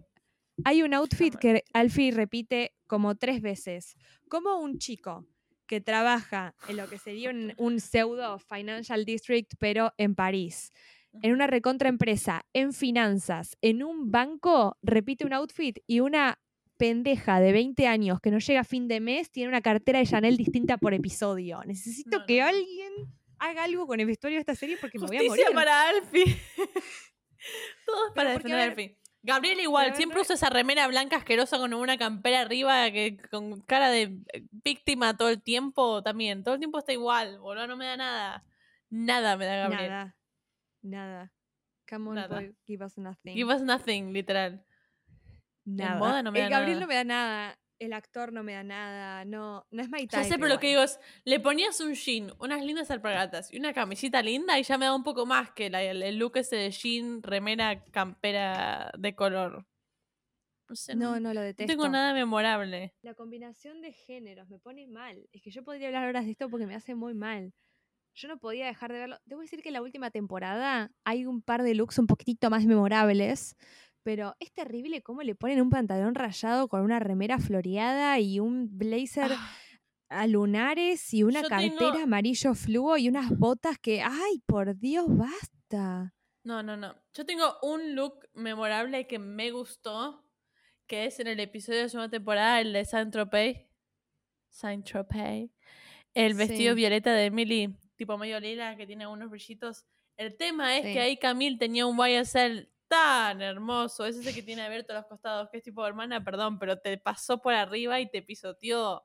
[0.64, 3.94] Hay un outfit que Alfie repite como tres veces.
[4.28, 5.24] Como un chico
[5.66, 10.72] que trabaja en lo que sería un, un pseudo financial district, pero en París,
[11.22, 16.38] en una recontra empresa, en finanzas, en un banco, repite un outfit y una
[16.78, 20.06] pendeja de 20 años que no llega a fin de mes tiene una cartera de
[20.06, 21.62] Chanel distinta por episodio.
[21.64, 22.46] Necesito No, que no.
[22.46, 22.92] alguien
[23.38, 25.54] haga algo con el vestuario de esta serie porque me voy a Justicia morir.
[25.54, 26.24] para Alfie.
[27.86, 28.98] Todos para defender a Alfie.
[29.22, 33.60] Gabriel igual, siempre no- usa esa remera blanca asquerosa con una campera arriba que con
[33.62, 34.02] cara de
[34.32, 36.44] eh, víctima todo el tiempo también.
[36.44, 38.44] Todo el tiempo está igual, boludo, no me da nada.
[38.88, 39.88] Nada me da Gabriel.
[39.90, 40.16] Nada.
[40.86, 41.32] Nada.
[41.88, 42.40] Come on, Nada.
[42.40, 43.34] boy, give us nothing.
[43.34, 44.64] Give us nothing, literal.
[45.64, 45.98] nada.
[45.98, 46.80] moda no me El Gabriel nada.
[46.80, 47.58] no me da nada.
[47.78, 49.24] El actor no me da nada.
[49.26, 52.32] No, no es my Ya sé, pero lo que digo es, le ponías un jean,
[52.38, 55.68] unas lindas alpargatas y una camisita linda y ya me da un poco más que
[55.68, 59.66] la- el, look ese de jean, remera, campera de color.
[60.68, 61.70] No sé, No, no, lo no detesto.
[61.70, 62.94] tengo nada memorable.
[63.02, 65.28] La combinación de géneros me pone mal.
[65.32, 67.52] Es que yo podría hablar horas de esto porque me hace muy mal.
[68.16, 69.18] Yo no podía dejar de verlo.
[69.26, 72.64] Debo decir que en la última temporada hay un par de looks un poquitito más
[72.64, 73.56] memorables,
[74.02, 78.68] pero es terrible cómo le ponen un pantalón rayado con una remera floreada y un
[78.78, 79.52] blazer Ah,
[80.08, 84.78] a lunares y una Yo cartera tengo- amarillo fluo y unas botas que, ay, por
[84.78, 86.14] Dios, basta.
[86.44, 86.94] No, no, no.
[87.12, 90.24] Yo tengo un look memorable que me gustó,
[90.86, 93.66] que es en el episodio de la segunda temporada, el de Saint-Tropez.
[94.48, 95.50] Saint-Tropez.
[96.14, 96.76] El vestido Sí.
[96.76, 99.84] violeta de Emily, tipo medio lila, que tiene unos brillitos.
[100.16, 100.92] El tema es Sí.
[100.92, 104.06] que ahí Camille tenía un YSL tan hermoso.
[104.06, 107.42] Es ese que tiene abierto los costados, que es tipo, hermana, perdón, pero te pasó
[107.42, 109.04] por arriba y te pisoteó.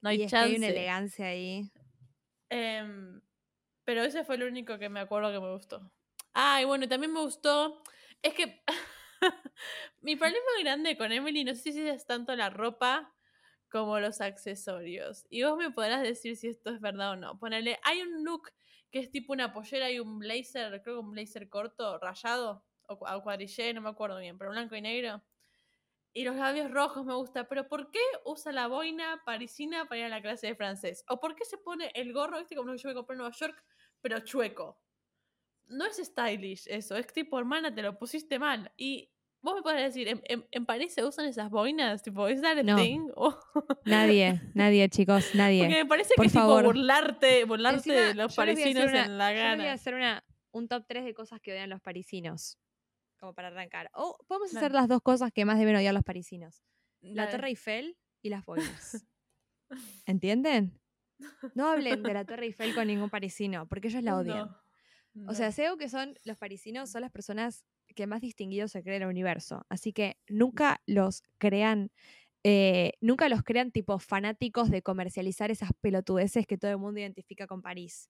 [0.00, 0.56] No hay y es que hay chance.
[0.58, 1.70] una elegancia ahí.
[2.50, 3.20] Em,
[3.84, 5.90] pero ese fue el único que me acuerdo que me gustó.
[6.34, 7.82] Ah, y bueno, también me gustó.
[8.22, 8.62] Es que
[10.00, 13.12] mi problema grande con Emily, no sé si es tanto la ropa
[13.70, 15.26] como los accesorios.
[15.30, 17.38] Y vos me podrás decir si esto es verdad o no.
[17.38, 18.50] Ponele, hay un look
[18.90, 22.94] que es tipo una pollera y un blazer, creo que un blazer corto, rayado, o,
[22.94, 25.22] o cuadrillé, no me acuerdo bien, pero blanco y negro.
[26.12, 30.04] Y los labios rojos me gusta, pero ¿por qué usa la boina parisina para ir
[30.06, 31.04] a la clase de francés?
[31.08, 33.18] ¿O por qué se pone el gorro, viste, como lo que yo me compré en
[33.18, 33.64] Nueva York,
[34.00, 34.80] pero chueco?
[35.66, 38.72] No es stylish eso, es tipo, hermana, te lo pusiste mal.
[38.76, 42.02] Y vos me podés decir, ¿en, en, en París se usan esas boinas?
[42.02, 42.76] Tipo, ¿es that a No.
[42.76, 43.08] thing?
[43.16, 43.38] O-
[43.84, 45.62] Nadie, nadie, chicos, nadie.
[45.64, 46.62] porque me parece por que es favor.
[46.62, 49.56] tipo burlarte, burlarte Encima, de los yo parisinos una- en la Yo les voy a
[49.64, 49.72] gana.
[49.72, 52.58] hacer una, un top 3 de cosas que odian los parisinos.
[53.18, 53.90] Como para arrancar.
[53.92, 56.62] O podemos hacer las dos cosas que más deben odiar los parisinos.
[57.02, 57.28] La.
[57.28, 59.06] Torre Eiffel y las boinas.
[60.06, 60.80] ¿Entienden?
[61.54, 64.50] No hablen de la Torre Eiffel con ningún parisino, porque ellos la odian.
[65.12, 68.82] No, O sea, sé que son los parisinos, son las personas que más distinguidos se
[68.82, 69.64] creen en el universo.
[69.68, 71.90] Así que nunca los crean,
[72.44, 77.46] eh, nunca los crean tipo fanáticos de comercializar esas pelotudeces que todo el mundo identifica
[77.46, 78.08] con París.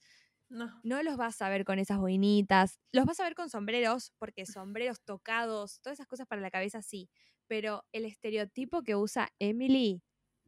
[0.50, 0.70] no.
[0.82, 4.46] No los vas a ver con esas boinitas, los vas a ver con sombreros, porque
[4.46, 7.10] sombreros tocados, todas esas cosas para la cabeza sí.
[7.46, 10.02] Pero el estereotipo que usa Emily,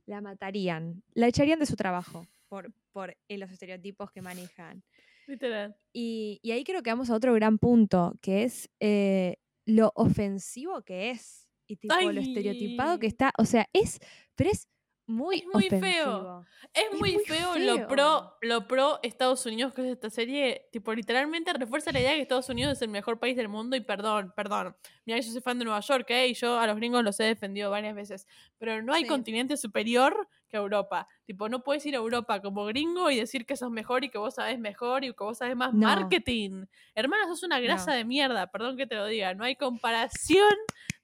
[0.06, 4.84] la matarían, la echarían de su trabajo por, por eh, los estereotipos que manejan.
[5.26, 5.76] Literal.
[5.92, 10.82] Y, y ahí creo que vamos a otro gran punto, que es eh, lo ofensivo
[10.82, 11.48] que es.
[11.66, 13.32] Y tipo lo estereotipado que está.
[13.38, 13.98] O sea, es.
[14.34, 14.68] Pero es
[15.06, 16.44] muy, Es muy feo.
[16.74, 17.76] Es, Es muy, muy feo, feo.
[17.76, 20.68] lo pro lo pro Estados Unidos que es esta serie.
[20.72, 23.76] Tipo, literalmente refuerza la idea de que Estados Unidos es el mejor país del mundo.
[23.76, 24.76] Y perdón, perdón.
[25.06, 26.28] Mira, yo soy fan de Nueva York, ¿eh?
[26.28, 28.26] Y yo a los gringos los he defendido varias veces.
[28.58, 29.08] Pero no hay Sí.
[29.08, 31.08] continente superior que Europa.
[31.24, 34.18] Tipo, no puedes ir a Europa como gringo y decir que sos mejor y que
[34.18, 35.88] vos sabés mejor y que vos sabés más No.
[35.88, 36.66] marketing.
[36.94, 37.96] Hermana, sos una grasa No.
[37.96, 39.34] de mierda, perdón que te lo diga.
[39.34, 40.52] No hay comparación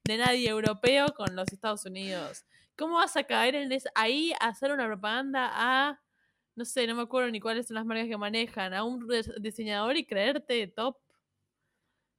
[0.04, 2.44] de nadie europeo con los Estados Unidos.
[2.76, 6.00] ¿Cómo vas a caer en es- ahí a hacer una propaganda a,
[6.54, 9.08] no sé, no me acuerdo ni cuáles son las marcas que manejan, a un
[9.40, 10.96] diseñador y creerte top?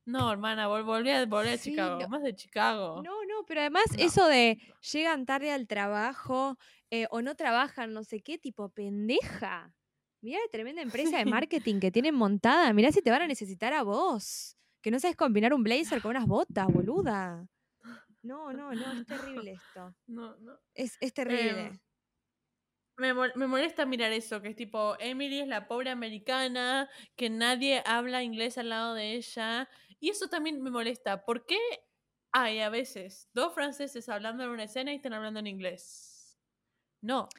[0.05, 2.09] No, hermana, vol- volví a, volví a Sí, Chicago, no.
[2.09, 3.01] más de Chicago.
[3.03, 4.57] No, no, pero además eso de
[4.91, 6.57] llegan tarde al trabajo
[6.91, 9.75] eh, o no trabajan, no sé qué, tipo pendeja.
[10.21, 12.73] Mirá la tremenda empresa de marketing que tienen montada.
[12.73, 14.57] Mirá si te van a necesitar a vos.
[14.81, 17.47] Que no sabes combinar un blazer con unas botas, boluda.
[18.21, 19.95] No, no, no, es terrible esto.
[20.07, 20.59] No, no.
[20.75, 21.71] Es, es terrible.
[21.71, 21.79] Em,
[22.97, 27.29] Me, mol- me molesta mirar eso, que es tipo, Emily es la pobre americana, que
[27.29, 29.69] nadie habla inglés al lado de ella.
[30.01, 31.23] Y eso también me molesta.
[31.25, 31.57] ¿Por qué
[32.33, 36.18] hay a veces dos franceses hablando en una escena y están hablando en inglés?
[37.01, 37.29] No.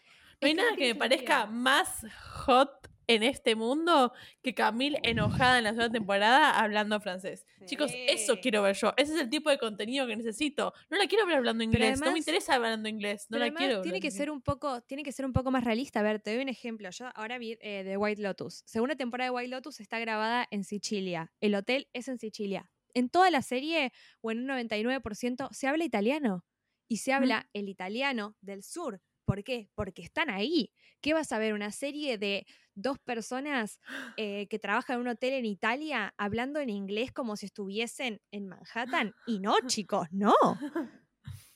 [0.40, 2.06] No hay nada que me parezca más
[2.46, 2.80] hot
[3.14, 7.44] en este mundo que Camille enojada en la segunda temporada hablando francés.
[7.64, 8.94] Chicos, eso quiero ver yo.
[8.96, 10.72] Ese es el tipo de contenido que necesito.
[10.88, 12.00] No la quiero ver hablando inglés.
[12.00, 13.26] no me interesa hablando inglés.
[13.28, 13.82] No la quiero.
[13.82, 14.14] tiene que inglés.
[14.14, 16.00] ser un poco, tiene que ser un poco más realista.
[16.00, 16.88] A ver, te doy un ejemplo.
[16.90, 18.62] Yo ahora vi eh, The White Lotus.
[18.64, 21.32] Segunda temporada de White Lotus está grabada en Sicilia.
[21.40, 22.70] El hotel es en Sicilia.
[22.94, 26.44] En toda la serie, o en un 99%, se habla italiano.
[26.88, 29.00] Y se habla el italiano del sur.
[29.30, 29.68] ¿Por qué?
[29.76, 30.72] Porque están ahí.
[31.00, 31.54] ¿Qué vas a ver?
[31.54, 33.78] ¿Una serie de dos personas
[34.16, 38.48] eh, que trabajan en un hotel en Italia hablando en inglés como si estuviesen en
[38.48, 39.14] Manhattan?
[39.26, 40.34] Y no, chicos, no.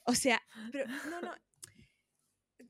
[0.05, 1.35] O sea, pero no, no.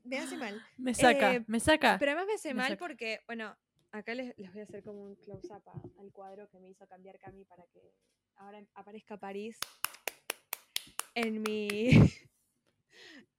[0.05, 0.59] Me hace mal.
[0.77, 1.97] Me saca, Eh, me saca.
[1.99, 2.79] Pero además me hace Me mal saca.
[2.79, 3.55] porque, bueno,
[3.91, 5.61] acá les, les voy a hacer como un close-up
[5.99, 7.93] al cuadro que me hizo cambiar Cami para que
[8.37, 9.59] ahora aparezca París
[11.13, 11.89] en mi.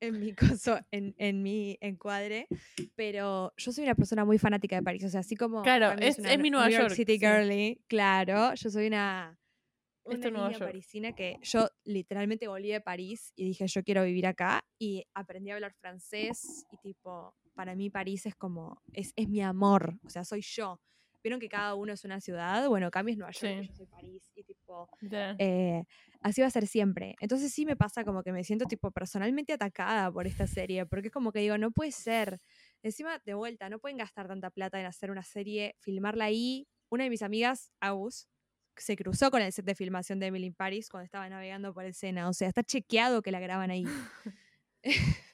[0.00, 2.46] En mi coso, en, en mi encuadre.
[2.94, 5.04] Pero yo soy una persona muy fanática de París.
[5.04, 5.62] O sea, así como.
[5.62, 7.26] Claro, es- una es mi New Nueva York York, City sí.
[7.26, 7.80] girly.
[7.88, 9.38] Claro, yo soy una.
[10.09, 10.64] Una niña York.
[10.64, 15.50] parisina que yo literalmente volví de París y dije yo quiero vivir acá y aprendí
[15.50, 20.09] a hablar francés y tipo, para mí París es como, es, es mi amor, o
[20.09, 20.80] sea, soy yo.
[21.22, 23.68] Vieron que cada uno es una ciudad, bueno, Cami es Nueva York, Sí.
[23.68, 25.37] yo soy París y tipo, Literal.
[25.40, 25.85] eh,
[26.20, 27.16] así va a ser siempre.
[27.20, 31.09] Entonces sí me pasa como que me siento tipo personalmente atacada por esta serie, porque
[31.09, 32.40] es como que digo, no puede ser.
[32.83, 36.68] Encima, de vuelta, no pueden gastar tanta plata en hacer una serie, filmarla ahí.
[36.88, 38.29] Una de mis amigas, Agus,
[38.76, 41.85] se cruzó con el set de filmación de Emily in Paris cuando estaba navegando por
[41.85, 42.29] el Sena.
[42.29, 43.85] O sea, está chequeado que la graban ahí.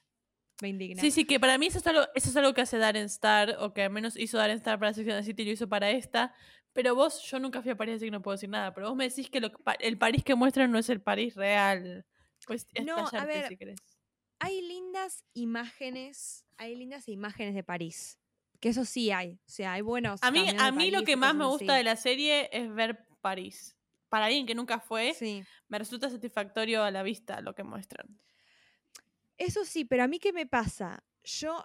[0.63, 1.01] me indigna.
[1.03, 3.57] Sí, sí, que para mí eso es, algo, eso es algo que hace Darren Star,
[3.61, 5.69] o que al menos hizo Darren Star para Sex and the City y lo hizo
[5.69, 6.35] para esta.
[6.73, 8.73] Pero vos, yo nunca fui a París, así que no puedo decir nada.
[8.73, 11.35] Pero vos me decís que lo, que el París que muestran no es el París
[11.35, 12.07] real.
[12.47, 13.79] Pues No, a ver, si querés.
[14.39, 18.19] Hay lindas imágenes, hay lindas imágenes de París.
[18.61, 19.35] Que eso sí hay.
[19.47, 20.23] O sea, hay buenos.
[20.23, 21.51] A mí, a de mí lo París que y más me así.
[21.53, 23.77] gusta de la serie es ver París.
[24.09, 25.43] Para alguien que nunca fue, Sí.
[25.69, 28.07] me resulta satisfactorio a la vista lo que muestran.
[29.43, 31.03] Eso sí, pero a mí qué me pasa?
[31.25, 31.65] Yo,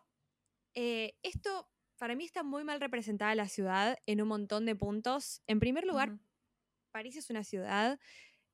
[0.74, 5.44] eh, esto, para mí está muy mal representada la ciudad en un montón de puntos.
[5.46, 6.18] En primer lugar.
[6.92, 8.00] París es una ciudad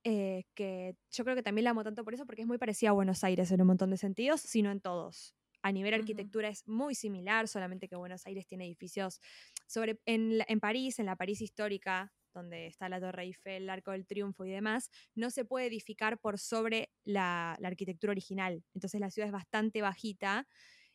[0.04, 2.90] eh, que yo creo que también la amo tanto por eso, porque es muy parecida
[2.90, 5.34] a Buenos Aires en un montón de sentidos, sino en todos.
[5.62, 9.22] A nivel arquitectura es muy similar, solamente que Buenos Aires tiene edificios
[9.66, 13.92] sobre en, en París, en la París histórica, donde está la Torre Eiffel, el Arco
[13.92, 18.64] del Triunfo y demás, no se puede edificar por sobre la, la arquitectura original.
[18.74, 20.48] Entonces la ciudad es bastante bajita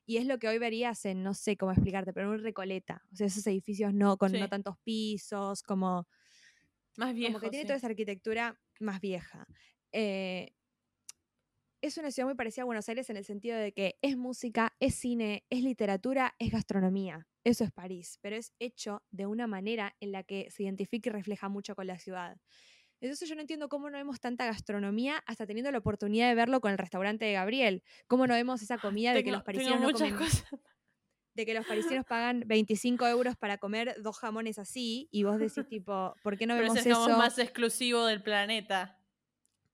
[0.09, 3.03] y es lo que hoy verías en, no sé cómo explicarte, pero en un Recoleta.
[3.13, 6.09] O sea, esos edificios no con no tantos pisos, como
[6.97, 7.35] Más viejo.
[7.35, 7.67] como que tiene sí.
[7.67, 9.47] toda esa arquitectura más vieja.
[9.93, 10.55] Eh,
[11.81, 14.75] es una ciudad muy parecida a Buenos Aires en el sentido de que es música,
[14.81, 17.29] es cine, es literatura, es gastronomía.
[17.45, 21.13] Eso es París, pero es hecho de una manera en la que se identifica y
[21.13, 22.37] refleja mucho con la ciudad.
[23.01, 26.61] Entonces yo no entiendo cómo no vemos tanta gastronomía hasta teniendo la oportunidad de verlo
[26.61, 27.85] con el restaurante de Gabriel.
[28.09, 30.45] Cómo no vemos esa comida de que los parisinos no comen cosas.
[31.35, 35.65] de que los parisinos pagan 25 euros para comer dos jamones así y vos decís
[35.69, 37.03] tipo, ¿por qué no Pero vemos ese es el eso?
[37.05, 38.98] jamón más exclusivo del planeta.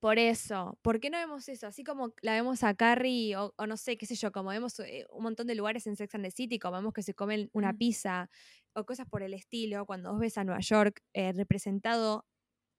[0.04, 1.66] Por eso, ¿por qué no vemos eso?
[1.66, 4.78] Así como la vemos a Carrie o, o no sé, qué sé yo, como vemos
[4.80, 7.48] eh, un montón de lugares en Sex and the City, como vemos que se comen
[7.54, 8.28] una pizza
[8.74, 12.26] o cosas por el estilo, cuando vos ves a Nueva York eh, representado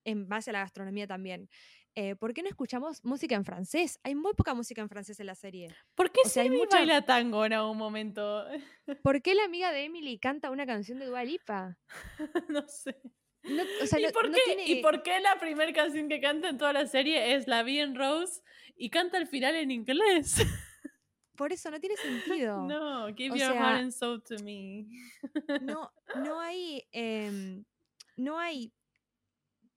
[0.05, 1.49] en base a la gastronomía también.
[1.95, 3.97] Eh, ¿Por qué no escuchamos música en francés?
[4.03, 5.69] Hay muy poca música en francés en la serie.
[5.95, 8.45] ¿Por qué O sea, hay mucha- baila tango en algún momento?
[9.01, 11.79] ¿Por qué la amiga de Emily canta una canción de Dua Lipa?
[12.49, 12.95] no sé.
[13.49, 16.09] No, o sea, ¿Y, no- por no qué, tiene- ¿Y por qué la primera canción
[16.09, 18.41] que canta en toda la serie es La Bien Rose
[18.75, 20.35] y canta al final en inglés?
[21.35, 22.65] por eso no tiene sentido.
[22.67, 24.85] no, give O your sea, heart and soul to me.
[25.61, 27.63] no, no hay, em,
[28.17, 28.71] no hay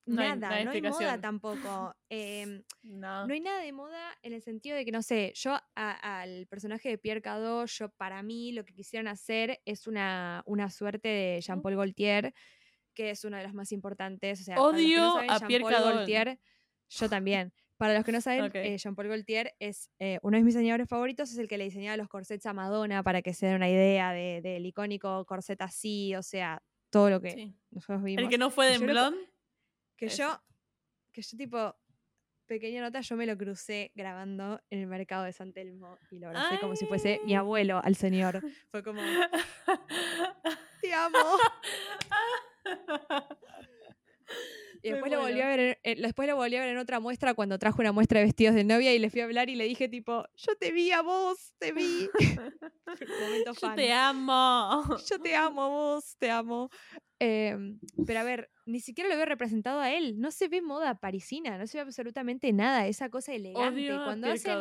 [0.06, 1.94] No hay- nada, no hay moda tampoco.
[2.08, 3.26] em, No.
[3.26, 6.46] no hay nada de moda en el sentido de que, no sé, yo a- al
[6.46, 11.08] personaje de Pierre Cado, yo para mí lo que quisieron hacer es una, una suerte
[11.08, 12.32] de Jean-Paul Gaultier,
[12.98, 14.40] que es uno de los más importantes.
[14.40, 15.94] O sea, para los que Odio no saben, a Pierre Jean-Paul.
[15.94, 16.40] Gaultier,
[16.88, 17.52] yo también.
[17.76, 18.54] Para los que no saben, Ok.
[18.56, 21.96] eh, Jean-Paul Gaultier es eh, uno de mis diseñadores favoritos, es el que le diseñaba
[21.96, 26.16] los corsets a Madonna para que se den una idea de- del icónico corset así,
[26.16, 27.54] o sea, todo lo que Sí.
[27.70, 28.24] nosotros vimos.
[28.24, 29.30] El que no fue de Blonde.
[29.96, 30.18] Que Ese.
[30.22, 30.42] yo,
[31.12, 31.76] que yo tipo,
[32.46, 36.28] pequeña nota, yo me lo crucé grabando en el mercado de San Telmo y lo
[36.28, 37.36] abracé como si fuese mi Ay.
[37.36, 38.42] abuelo al señor.
[38.72, 39.00] Fue como,
[40.82, 41.18] te amo.
[44.80, 47.00] Y después lo volví a ver, en- eh, después lo volví a ver en otra
[47.00, 49.56] muestra cuando trajo una muestra de vestidos de novia y le fui a hablar y
[49.56, 52.08] le dije tipo, yo te vi a vos, te vi.
[53.20, 54.96] Momento Yo te amo.
[55.08, 56.70] Yo te amo a vos, te amo.
[57.18, 60.20] Em, pero a ver, ni siquiera lo veo representado a él.
[60.20, 62.86] No se ve moda parisina, no se ve absolutamente nada.
[62.86, 63.68] Esa cosa elegante.
[63.92, 64.58] Odio cuando hacen,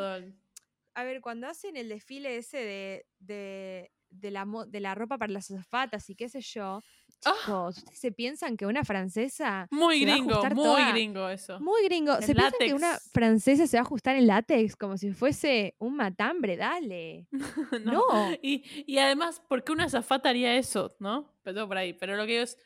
[0.95, 5.31] a ver, cuando hacen el desfile ese de, de, de la, de la ropa para
[5.31, 6.81] las azafatas y qué sé yo.
[7.19, 11.59] Chicos, ¿ustedes se piensan que una francesa Muy gringo, muy toda- gringo eso.
[11.59, 12.15] muy gringo.
[12.15, 13.11] En ¿Se piensan que una látex.
[13.11, 16.57] francesa se va a ajustar en látex como si fuese un matambre?
[16.57, 17.27] Dale.
[17.85, 18.03] No.
[18.41, 20.95] Y, y además, ¿por qué una azafata haría eso?
[20.99, 21.33] ¿No?
[21.43, 21.93] Pero por ahí.
[21.93, 22.57] Pero lo que digo es.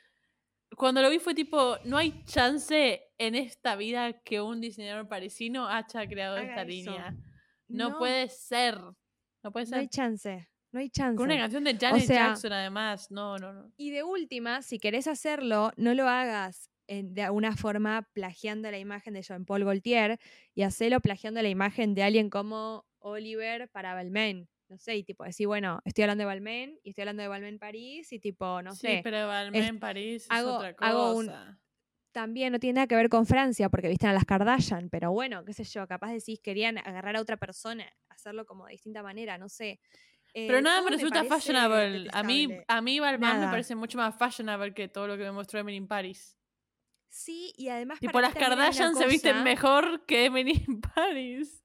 [0.78, 5.68] Cuando lo vi fue tipo, no hay chance en esta vida que un diseñador parisino
[5.68, 6.70] haya creado Haga esta eso.
[6.70, 7.12] línea.
[7.68, 8.80] No, No, puede ser.
[9.44, 9.90] No puede No hay ser.
[9.90, 10.50] chance.
[10.72, 11.18] No hay chance.
[11.18, 13.12] Con una canción de Janet sea- Jackson, además.
[13.12, 13.72] No, no, no.
[13.78, 18.78] Y de última, si querés hacerlo, no lo hagas en- de alguna forma plagiando la
[18.80, 20.20] imagen de Jean-Paul Gaultier
[20.56, 24.48] y hacelo plagiando la imagen de alguien como Oliver para Balmain.
[24.70, 27.60] No sé, y tipo decir, bueno, estoy hablando de Balmain y estoy hablando de Balmain
[27.60, 29.02] París y tipo, no sí, sé.
[29.04, 30.90] pero Balmain en París es hago- otra cosa.
[30.90, 31.32] hago un-
[32.14, 35.44] También no tiene nada que ver con Francia porque visten a las Kardashian, pero bueno,
[35.46, 39.38] qué sé yo, capaz decís querían agarrar a otra persona, hacerlo como de distinta manera,
[39.38, 39.80] no sé.
[40.34, 42.08] Pero Eh, nada me resulta fashionable.
[42.14, 45.32] A mí, a mí Balmain me parece mucho más fashionable que todo lo que me
[45.32, 46.38] mostró Emily en Paris.
[47.10, 51.62] Sí, y además Tipo, para las Kardashian se visten mejor que Emily en Paris.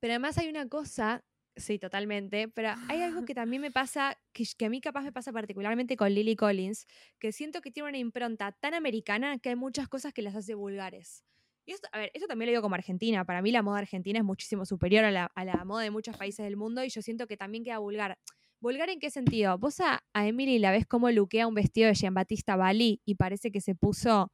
[0.00, 1.24] Pero además hay una cosa,
[1.56, 5.12] sí, totalmente, pero hay algo que también me pasa, que, que a mí capaz me
[5.12, 6.86] pasa particularmente con Lily Collins,
[7.18, 10.54] que siento que tiene una impronta tan americana que hay muchas cosas que las hace
[10.54, 11.24] vulgares.
[11.64, 13.24] Y esto, a ver, esto también lo digo como argentina.
[13.24, 16.16] Para mí la moda argentina es muchísimo superior a la, a la moda de muchos
[16.16, 18.18] países del mundo y yo siento que también queda vulgar.
[18.60, 19.58] ¿Vulgar en qué sentido?
[19.58, 23.50] Vos a, a Emily la ves como luquea un vestido de Jean-Baptiste Bali y parece
[23.50, 24.32] que se puso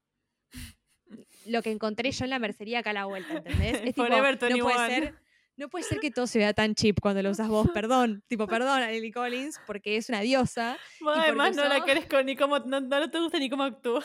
[1.46, 3.80] lo que encontré yo en la mercería acá a la vuelta, ¿entendés?
[3.82, 4.86] Es tipo, no puede 21.
[4.86, 5.14] ser,
[5.56, 8.22] no puede ser que todo se vea tan cheap cuando lo usas vos, perdón.
[8.28, 10.78] Tipo, perdón a Lily Collins porque es una diosa.
[11.00, 13.64] Vos porque además no la querés con ni cómo, no, no te gusta ni cómo
[13.64, 14.04] actúa.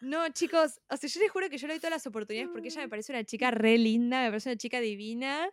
[0.00, 2.68] No, chicos, o sea, yo les juro que yo le doy todas las oportunidades porque
[2.68, 5.48] ella me parece una chica re linda, me parece una chica divina,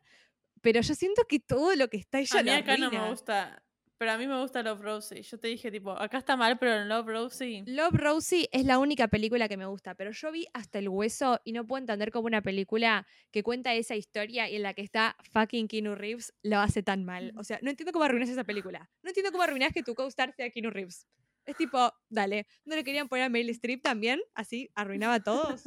[0.61, 3.63] pero yo siento que todo lo que está ella A mí acá no me gusta.
[3.99, 5.21] Pero a mí me gusta Love Rosie.
[5.23, 7.63] Yo te dije, tipo, acá está mal, pero en Love Rosie.
[7.65, 11.41] Love Rosie es la única película que me gusta, pero yo vi hasta el hueso
[11.43, 14.83] y no puedo entender cómo una película que cuenta esa historia y en la que
[14.83, 17.33] está fucking Keanu Reeves lo hace tan mal.
[17.35, 18.89] O sea, no entiendo cómo arruinas esa película.
[19.03, 21.05] No entiendo cómo arruinas que tu co-star sea Keanu Reeves.
[21.49, 24.21] Es tipo, dale, ¿no le querían poner a Meryl Streep también?
[24.35, 25.63] Así, arruinaba a todos.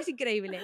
[0.00, 0.60] Es increíble.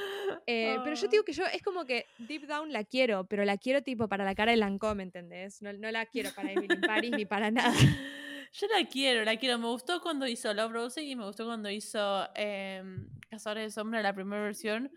[0.46, 1.10] Eh, Pero yo Ah.
[1.10, 4.24] digo que yo es como que deep down la quiero, pero la quiero tipo para
[4.24, 5.62] la cara de Lancome, ¿entendés?
[5.62, 7.72] No, no la quiero para Emily in Paris ni para nada.
[8.54, 9.58] Yo la quiero, la quiero.
[9.58, 12.82] Me gustó cuando hizo Love Rosie y me gustó cuando hizo eh,
[13.30, 14.92] Cazadores de Sombra, la primera versión.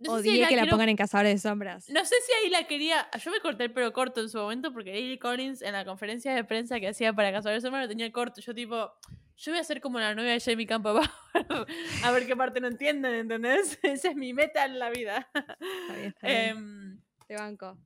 [0.00, 1.88] No sé si ahí Odié que la quiero- pongan en Cazadores de Sombras.
[1.88, 3.08] No sé si ahí la quería.
[3.22, 6.34] Yo me corté el pelo corto en su momento porque Lily Collins en la conferencia
[6.34, 8.40] de prensa que hacía para Cazadores de Sombra lo tenía corto.
[8.40, 8.92] Yo, tipo,
[9.36, 11.00] yo voy a ser como la novia de Jamie Campo
[12.04, 13.78] a ver qué parte no entienden, ¿entendés?
[13.84, 15.28] Esa es mi meta en la vida.
[15.34, 16.48] Está bien, está bien.
[16.48, 17.78] Em, Te banco.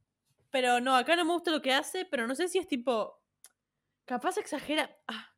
[0.51, 3.21] pero no, acá no me gusta lo que hace, pero no sé si es tipo.
[4.07, 4.89] Capaz exagera.
[5.07, 5.35] Ah,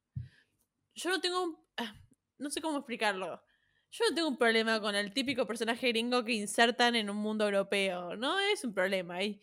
[0.95, 1.57] yo no tengo un.
[1.77, 1.95] ah,
[2.39, 3.43] no sé cómo explicarlo.
[3.91, 7.45] Yo no tengo un problema con el típico personaje gringo que insertan en un mundo
[7.47, 8.17] europeo.
[8.17, 9.41] No es un problema ahí.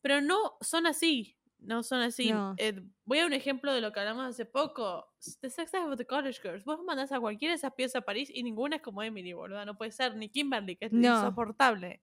[0.00, 1.36] Pero no son así.
[1.58, 2.30] No son así.
[2.30, 2.54] No.
[2.58, 5.12] Eh, voy a un ejemplo de lo que hablamos hace poco.
[5.40, 6.64] The Sex Life of the College Girls.
[6.64, 9.64] Vos mandás a cualquiera de esas piezas a París y ninguna es como Emily, boludo.
[9.64, 10.14] No puede ser.
[10.16, 11.16] Ni Kimberly, que es No.
[11.18, 12.00] insoportable.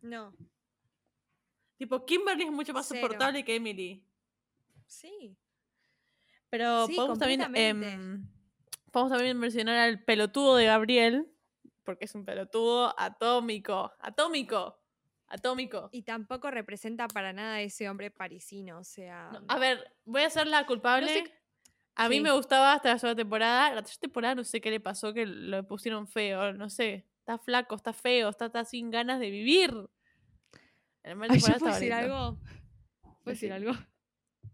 [0.00, 0.32] No.
[1.76, 3.02] Tipo, Kimberly es mucho más Cero.
[3.02, 4.02] soportable que Emily.
[4.86, 5.36] Sí.
[6.48, 8.28] Pero Sí, podemos también, completamente.
[8.96, 11.28] Em, podemos también mencionar al pelotudo de Gabriel,
[11.84, 14.78] porque es un pelotudo atómico, atómico,
[15.28, 15.88] atómico.
[15.92, 18.78] Y tampoco representa para nada a ese hombre parisino.
[18.78, 19.30] O sea.
[19.32, 21.08] No, a ver, voy a ser la culpable.
[21.08, 21.32] sé-
[21.98, 22.20] a mí sí.
[22.20, 23.72] me gustaba hasta la segunda temporada.
[23.74, 27.06] La tercera temporada no sé qué le pasó, que lo pusieron feo, no sé.
[27.20, 29.70] Está flaco, está feo, está, está sin ganas de vivir.
[31.02, 32.38] En la Ay, ¿yo puedo decir algo?
[33.00, 33.72] ¿Puedo decir algo?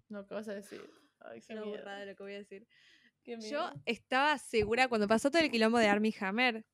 [0.08, 0.88] No, ¿qué vas a decir?
[1.20, 2.66] Ay, qué una burrada lo que voy a decir.
[3.24, 6.64] Yo estaba segura cuando pasó todo el quilombo de Armie Hammer.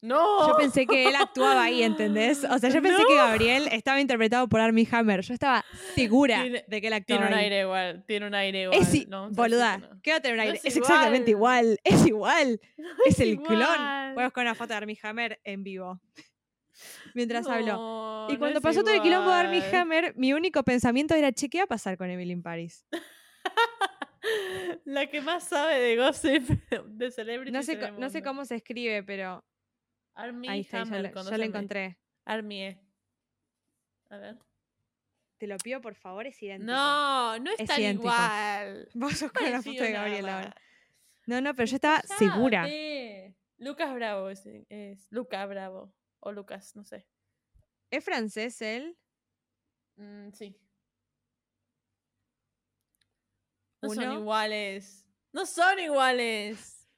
[0.00, 0.48] ¡No!
[0.48, 2.42] Yo pensé que él actuaba ahí, ¿entendés?
[2.42, 3.14] O sea, yo pensé que.
[3.14, 5.20] Gabriel estaba interpretado por Armie Hammer.
[5.20, 7.44] Yo estaba segura Tiene- de que él actuaba Tiene un ahí.
[7.44, 8.80] aire igual, tiene un aire igual.
[8.80, 10.00] Es no, boluda, no.
[10.02, 10.58] ¿qué va a tener un No aire?
[10.58, 12.60] es Es, exactamente igual, es igual.
[13.06, 13.60] Es, el clon.
[13.60, 14.14] igual.
[14.14, 16.00] Voy a buscar una foto de Armie Hammer en vivo.
[17.14, 17.76] Mientras hablo.
[17.76, 19.74] No, Y cuando pasó todo el quilombo de Armie igual.
[19.82, 22.84] Hammer, mi único pensamiento era, che, ¿qué va a pasar con Emily in Paris?
[24.84, 26.42] La que más sabe de gossip
[26.86, 27.52] de celebrity.
[27.52, 29.44] No sé, no sé cómo se escribe, pero
[30.14, 31.44] Armie Ahí está, Hammer lo M.
[31.44, 31.98] encontré.
[32.24, 32.78] Armie.
[34.10, 34.38] A ver.
[35.38, 36.72] Te lo pido, por favor, es idéntico.
[36.72, 38.08] No, no es, Es tan idéntico.
[38.08, 38.88] igual.
[38.94, 40.56] Vos sos con la foto de Gabriela ahora.
[41.26, 42.66] No, no, pero yo estaba segura.
[43.58, 45.92] Lucas Bravo es, es Luca Bravo.
[46.20, 47.06] O Lucas, no sé.
[47.90, 48.96] ¿Es francés él?
[49.96, 50.56] Mm, sí.
[53.82, 55.06] No son iguales.
[55.32, 56.88] No son iguales.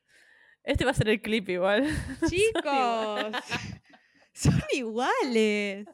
[0.62, 1.84] Este va a ser el clip igual.
[2.28, 2.62] Chicos,
[4.32, 5.86] son iguales.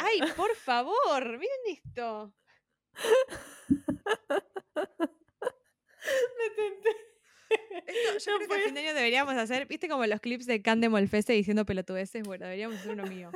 [0.00, 2.34] Ay, por favor, miren esto.
[6.38, 6.90] Me tenté.
[7.86, 10.46] Esto, yo No creo que a fin de año deberíamos hacer, viste como los clips
[10.46, 13.30] de Can de Molfese diciendo pelotudeces, bueno, deberíamos hacer uno mío.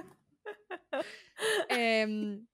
[1.68, 2.46] Em,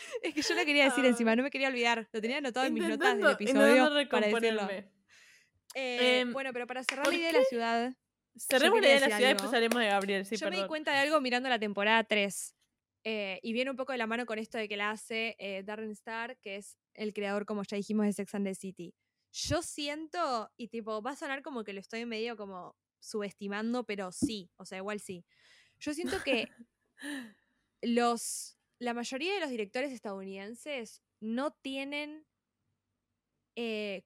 [0.22, 2.74] es que yo lo quería decir encima, no me quería olvidar, lo tenía anotado en
[2.74, 4.68] mis notas del episodio para decirlo.
[4.70, 7.94] Eh, Em, bueno, pero para cerrar ¿por la idea de la ciudad,
[8.36, 10.26] Cerremos la idea de la ciudad y haremos de Gabriel.
[10.26, 12.54] Sí, yo me di cuenta de algo mirando la temporada 3.
[13.04, 15.62] eh, y viene un poco de la mano con esto de que la hace eh,
[15.62, 18.94] Darren Star, que es el creador, como ya dijimos, de Sex and the City.
[19.32, 24.12] Yo siento, y tipo, va a sonar como que lo estoy medio como subestimando, pero
[24.12, 25.24] sí, o sea, igual sí.
[25.78, 26.48] Yo siento que
[27.82, 32.26] los, la mayoría de los directores estadounidenses no tienen,
[33.56, 34.04] eh,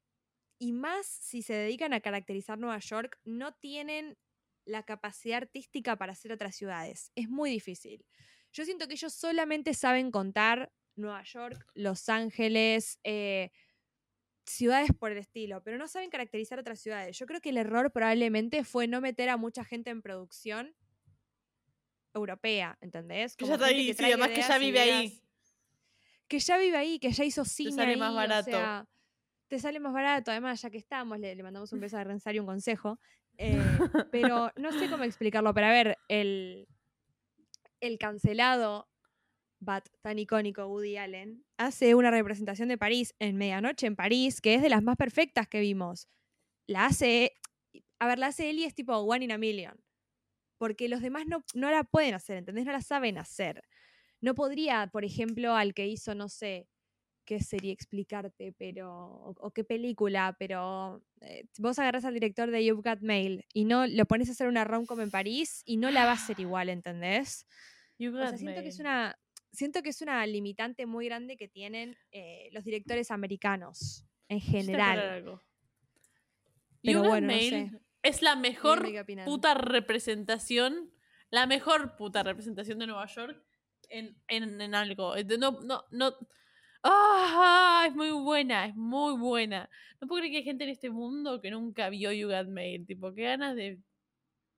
[0.59, 4.19] y más si se dedican a caracterizar Nueva York, no tienen
[4.67, 7.13] la capacidad artística para hacer otras ciudades.
[7.15, 8.05] Es muy difícil.
[8.53, 13.51] Yo siento que ellos solamente saben contar Nueva York, Los Ángeles, eh,
[14.47, 17.17] ciudades por el estilo, pero no saben caracterizar otras ciudades.
[17.17, 20.75] Yo creo que el error probablemente fue no meter a mucha gente en producción
[22.15, 23.37] europea, ¿entendés?
[23.37, 25.21] Que ya está ahí, sí, traiga además que ya vive ahí.
[26.29, 28.51] Que ya vive ahí, que ya hizo cine sale más barato.
[28.51, 28.89] O sea,
[29.49, 32.35] te sale más barato, además, ya que estamos, le, le mandamos un beso a Rensar
[32.35, 32.99] y un consejo.
[33.37, 33.59] eh,
[34.13, 36.67] pero no sé cómo explicarlo, pero a ver, el,
[37.81, 38.89] el cancelado
[39.61, 44.55] Bat tan icónico Woody Allen hace una representación de París en Medianoche en París, que
[44.55, 46.09] es de las más perfectas que vimos.
[46.67, 47.33] La hace,
[47.99, 49.84] a ver, la hace él y es tipo One in a Million.
[50.59, 52.65] Porque los demás no, no la pueden hacer, ¿entendés?
[52.65, 53.63] No la saben hacer.
[54.21, 56.69] No podría, por ejemplo, al que hizo, no sé,
[57.25, 58.91] qué serie explicarte, pero.
[58.95, 61.03] o, o qué película, pero.
[61.21, 64.49] eh, vos agarrás al director de You've Got Mail y no lo pones a hacer
[64.49, 67.47] una rom-com en París y no la va a hacer igual, ¿entendés?
[67.99, 68.87] You O sea, got siento que es mail.
[68.87, 69.19] una.
[69.53, 75.41] Siento que es una limitante muy grande que tienen eh, los directores americanos en general.
[76.83, 77.84] Pero bueno, no Mail sé.
[78.05, 78.87] Es la mejor
[79.25, 80.93] puta representación,
[81.31, 83.43] la mejor puta representación de Nueva York
[83.89, 85.15] en, en, en algo.
[85.39, 86.15] No, no, no.
[86.83, 87.87] ¡Ah!
[87.89, 89.69] Es muy buena, es muy buena.
[90.01, 92.87] No puedo creer que hay gente en este mundo que nunca vio You Got Mail.
[92.87, 93.79] Tipo, qué ganas de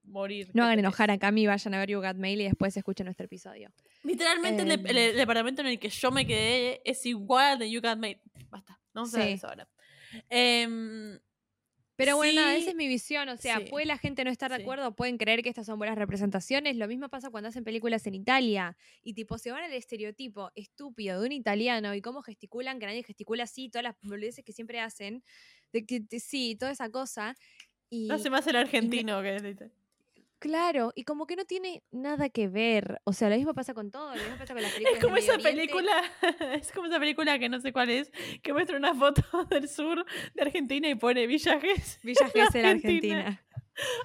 [0.02, 0.50] morir.
[0.54, 3.26] No hagan enojar a Cami, vayan a ver You Got Mail y después escuchen nuestro
[3.26, 3.72] episodio.
[4.02, 4.86] Literalmente el, Em.
[4.86, 8.20] el departamento en el que yo me quedé es igual al de You Got Mail.
[8.50, 9.28] Basta, no vamos a Sí.
[9.30, 9.68] eso ahora.
[10.28, 11.18] Em,
[11.96, 13.28] Pero bueno, nada, Sí, esa es mi visión.
[13.28, 14.62] O sea, sí, puede la gente no estar de sí.
[14.62, 16.76] acuerdo, pueden creer que estas son buenas representaciones.
[16.76, 18.76] Lo mismo pasa cuando hacen películas en Italia.
[19.02, 23.02] Y tipo, se van al estereotipo estúpido de un italiano y cómo gesticulan, que nadie
[23.02, 25.24] gesticula así, todas las boludeces que siempre hacen.
[25.72, 27.34] De que te- sí, toda esa cosa.
[27.90, 29.56] Y hace más el argentino que el
[30.46, 33.00] claro, y como que no tiene nada que ver.
[33.04, 34.14] O sea, lo mismo pasa con todo.
[34.14, 34.98] Lo mismo pasa con las películas.
[34.98, 35.50] Es como esa Oriente.
[35.50, 36.02] película,
[36.54, 38.10] es como esa película que no sé cuál es,
[38.42, 42.00] que muestra una foto del sur de Argentina y pone Villa Gesell.
[42.02, 43.18] Villa Gesell, Argentina.
[43.18, 43.45] Argentina.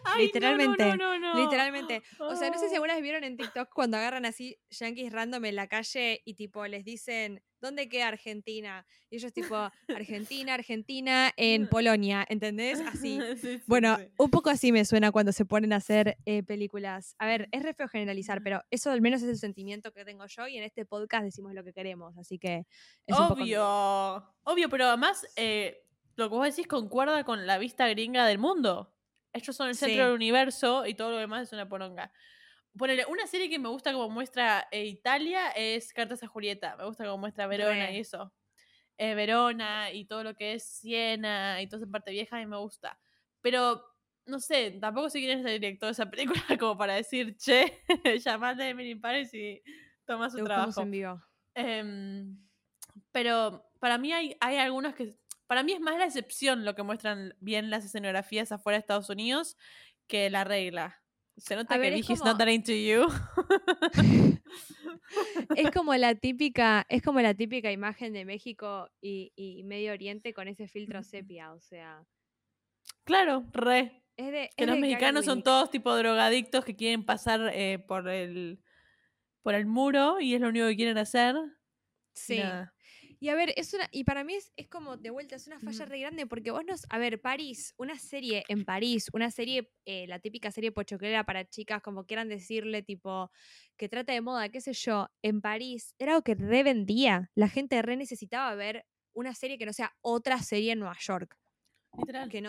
[0.04, 1.40] Ay, Literalmente, no, no, no.
[1.44, 2.04] Literalmente.
[2.20, 2.78] O sea, no sé si Ah.
[2.78, 6.66] alguna vez vieron en TikTok cuando agarran así yankees random en la calle y tipo
[6.68, 8.86] les dicen, ¿dónde queda Argentina?
[9.10, 9.56] Y ellos tipo,
[9.88, 12.80] Argentina, Argentina, en Polonia, ¿entendés?
[12.82, 13.20] Así.
[13.32, 14.06] Sí, sí, Bueno, sí.
[14.18, 17.16] un poco así me suena cuando se ponen a hacer eh, películas.
[17.20, 20.26] A ver, es re feo generalizar, pero eso al menos es el sentimiento que tengo
[20.28, 22.66] yo y en este podcast decimos lo que queremos, así que
[23.06, 23.42] es un poco...
[23.44, 23.66] Obvio,
[24.44, 25.84] obvio, pero además eh,
[26.16, 28.94] lo que vos decís concuerda con la vista gringa del mundo.
[29.34, 30.02] Ellos son el centro Sí.
[30.08, 32.12] del universo y todo lo demás es una poronga.
[32.78, 36.76] Ponele, una serie que me gusta como muestra eh, Italia es Cartas a Julieta.
[36.78, 37.94] Me gusta como muestra Verona Re.
[37.96, 38.34] y eso.
[38.98, 42.46] Eh, Verona y todo lo que es Siena y toda esa parte vieja a mí
[42.46, 43.00] me gusta.
[43.42, 43.84] Pero,
[44.26, 47.82] no sé, tampoco sé quién es el director de esa película como para decir, che,
[48.24, 49.62] llamate a Emily Paris y
[50.06, 50.82] toma su Te trabajo.
[50.82, 51.22] en vivo.
[51.56, 52.38] Em,
[53.12, 55.14] pero para mí hay, hay algunas que.
[55.52, 59.10] Para mí es más la excepción lo que muestran bien las escenografías afuera de Estados
[59.10, 59.58] Unidos
[60.08, 61.04] que la regla.
[61.36, 63.06] Se nota A que ver, es Vigi's como- not that into you.
[65.58, 70.34] Es como la típica, es como la típica imagen de México y, y Medio Oriente
[70.34, 72.02] con ese filtro sepia, o sea.
[73.04, 74.06] Claro, re.
[74.16, 77.78] Es de, Que es los de mexicanos son todos tipo drogadictos que quieren pasar eh,
[77.80, 78.64] por el
[79.42, 81.36] por el muro y es lo único que quieren hacer.
[82.14, 82.38] Sí.
[82.38, 82.74] Nada.
[83.24, 85.60] Y a ver, es una, y para mí es, es como de vuelta, es una
[85.60, 89.72] falla re grande porque vos nos, a ver, París, una serie en París, una serie,
[89.86, 93.30] eh, la típica serie pochoclera para chicas, como quieran decirle, tipo,
[93.78, 97.30] que trata de moda, qué sé yo, en París, era algo que revendía.
[97.36, 101.38] La gente re necesitaba ver una serie que no sea otra serie en Nueva York.
[102.00, 102.28] Literal.
[102.28, 102.42] Que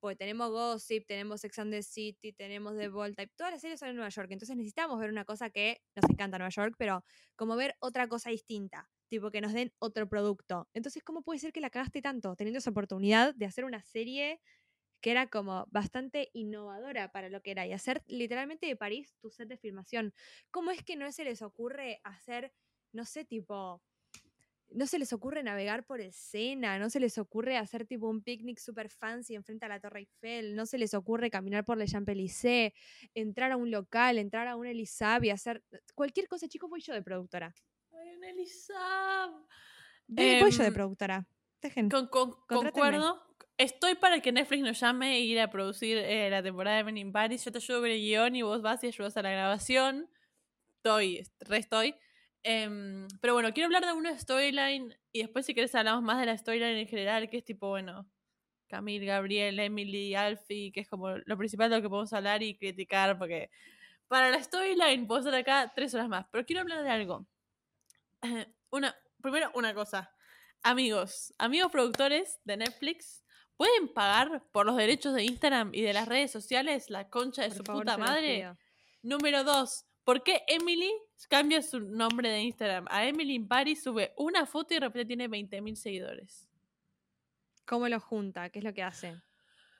[0.00, 3.78] porque tenemos Gossip, tenemos Sex and the City, tenemos The Bold Type, todas las series
[3.78, 4.28] son en Nueva York.
[4.30, 7.04] Entonces necesitamos ver una cosa que nos encanta Nueva York, pero
[7.36, 10.68] como ver otra cosa distinta, tipo que nos den otro producto.
[10.74, 14.40] Entonces, ¿cómo puede ser que la cagaste tanto teniendo esa oportunidad de hacer una serie
[15.00, 19.30] que era como bastante innovadora para lo que era y hacer literalmente de París tu
[19.30, 20.14] set de filmación?
[20.50, 22.52] ¿Cómo es que no se les ocurre hacer,
[22.92, 23.82] no sé, tipo
[24.74, 28.22] no se les ocurre navegar por el Sena, no se les ocurre hacer tipo un
[28.22, 31.86] picnic super fancy enfrente a la Torre Eiffel, no se les ocurre caminar por Le
[31.86, 32.72] Champs-Élysées,
[33.14, 35.62] entrar a un local, entrar a un Elisabi, hacer
[35.94, 37.54] cualquier cosa, chicos, voy yo de productora.
[38.14, 39.30] Ay, una Elisab.
[40.06, 41.26] De- voy yo de Em, productora.
[41.60, 41.88] Dejen.
[41.90, 43.20] Con, con- concuerdo.
[43.56, 46.98] Estoy para que Netflix nos llame e ir a producir eh, la temporada de Men
[46.98, 47.44] in Paris.
[47.44, 50.10] Yo te ayudo con el guion y vos vas y ayudas a la grabación.
[50.78, 51.94] Estoy, re estoy.
[52.42, 56.26] Em, pero bueno, quiero hablar de una storyline y después si querés hablamos más de
[56.26, 58.06] la storyline en general, que es tipo, bueno,
[58.66, 62.56] Camille, Gabriel, Emily, Alfie, que es como lo principal de lo que podemos hablar y
[62.58, 63.50] criticar, porque
[64.08, 66.26] para la storyline puedo estar acá tres horas más.
[66.32, 67.26] Pero quiero hablar de algo.
[68.70, 70.10] Una, primero, una cosa.
[70.62, 73.22] Amigos, amigos productores de Netflix,
[73.56, 77.48] ¿pueden pagar por los derechos de Instagram y de las redes sociales la concha de
[77.48, 78.50] Por su favor, puta madre?
[79.02, 80.90] Número dos, ¿por qué Emily
[81.28, 82.86] cambia su nombre de Instagram?
[82.88, 86.48] A Emily in Paris sube una foto y de repente tiene 20.000 seguidores.
[87.66, 88.48] ¿Cómo lo junta?
[88.50, 89.14] ¿Qué es lo que hace?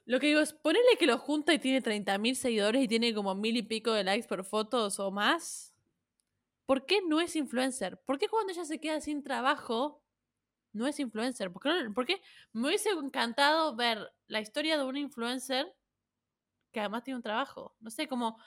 [0.04, 3.34] Lo que digo es, ponele que lo junta y tiene 30.000 seguidores y tiene como
[3.34, 5.73] mil y pico de likes por fotos o más.
[6.66, 8.00] ¿Por qué no es influencer?
[8.04, 10.02] ¿Por qué cuando ella se queda sin trabajo
[10.72, 11.52] no es influencer?
[11.52, 12.20] ¿Por qué,
[12.52, 15.74] me hubiese encantado ver la historia de una influencer
[16.72, 17.76] que además tiene un trabajo?
[17.80, 18.38] No sé, como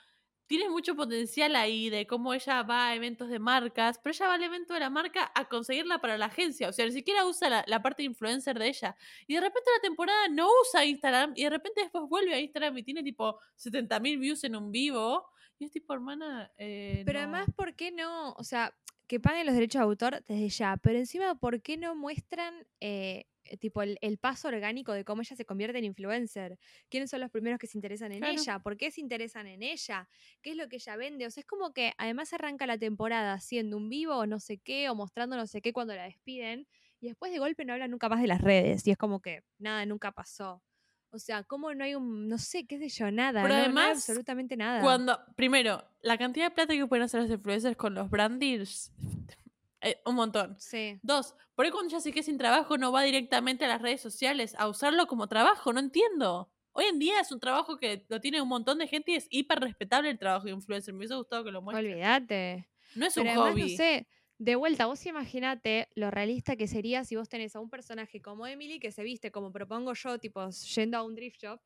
[0.48, 4.34] tiene mucho potencial ahí de cómo ella va a eventos de marcas, pero ella va
[4.34, 6.68] al evento de la marca a conseguirla para la agencia.
[6.70, 8.96] O sea, ni siquiera usa la, la parte influencer de ella.
[9.26, 12.78] Y de repente la temporada no usa Instagram y de repente después vuelve a Instagram
[12.78, 15.28] y tiene tipo 70.000 views en un vivo.
[15.58, 16.52] Y es tipo, hermana.
[16.56, 17.18] eh, Pero no.
[17.20, 18.32] además, ¿por qué no?
[18.34, 18.74] O sea,
[19.06, 23.24] que paguen los derechos de autor desde ya, pero encima, ¿por qué no muestran eh,
[23.44, 26.58] eh, tipo el, el paso orgánico de cómo ella se convierte en influencer?
[26.90, 28.26] ¿Quiénes son los primeros que se interesan en Claro.
[28.26, 28.58] ella?
[28.60, 30.08] ¿Por qué se interesan en ella?
[30.42, 31.26] ¿Qué es lo que ella vende?
[31.26, 34.58] O sea, es como que además arranca la temporada haciendo un vivo o no sé
[34.58, 36.68] qué, o mostrando no sé qué cuando la despiden,
[37.00, 39.42] y después de golpe no habla nunca más de las redes, y es como que
[39.58, 40.62] nada, nunca pasó.
[41.10, 43.42] O sea, ¿cómo no hay un, no sé, qué sé yo, nada?
[43.42, 44.80] Pero no- no hay además, absolutamente nada.
[44.82, 48.92] Cuando, primero, la cantidad de plata que pueden hacer los influencers con los brand deals,
[49.80, 50.56] eh, un montón.
[50.58, 50.98] Sí.
[51.02, 54.00] Dos, ¿por qué cuando ya se queda sin trabajo no va directamente a las redes
[54.00, 55.72] sociales a usarlo como trabajo?
[55.72, 56.50] No entiendo.
[56.72, 59.26] Hoy en día es un trabajo que lo tiene un montón de gente y es
[59.30, 60.92] hiper respetable el trabajo de influencer.
[60.94, 61.90] Me hubiese gustado que lo muestre.
[61.92, 62.68] Olvídate.
[62.94, 63.62] No es Pero un además, hobby.
[63.72, 64.06] no sé,
[64.38, 68.46] de vuelta, vos imagínate lo realista que sería si vos tenés a un personaje como
[68.46, 71.60] Emily que se viste como propongo yo, tipo yendo a un drift shop,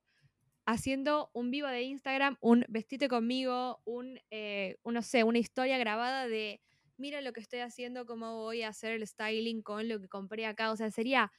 [0.65, 5.77] haciendo un vivo de Instagram, un vestite conmigo, un, eh, un, no sé, una historia
[5.77, 6.61] grabada de
[6.97, 10.47] mira lo que estoy haciendo, cómo voy a hacer el styling con lo que compré
[10.47, 10.71] acá.
[10.71, 11.31] O sea, sería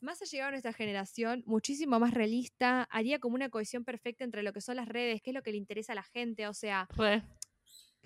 [0.00, 4.52] más allegado a nuestra generación, muchísimo más realista, haría como una cohesión perfecta entre lo
[4.52, 6.86] que son las redes, qué es lo que le interesa a la gente, o sea.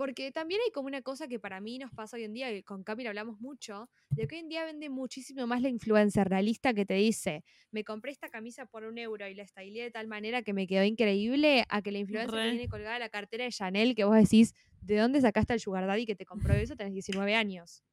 [0.00, 2.62] Porque también hay como una cosa que para mí nos pasa hoy en día, y
[2.62, 6.72] con Camila hablamos mucho, de que hoy en día vende muchísimo más la influencer realista
[6.72, 10.06] que te dice, me compré esta camisa por un euro y la styleé de tal
[10.06, 12.50] manera que me quedó increíble, a que la influencer Re.
[12.52, 16.06] tiene colgada la cartera de Chanel, que vos decís, ¿de dónde sacaste el sugar daddy
[16.06, 16.76] que te compró eso?
[16.76, 17.84] Tenés 19 años.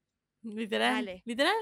[0.44, 0.94] Literal.
[0.94, 1.24] Dale.
[1.26, 1.58] Literal.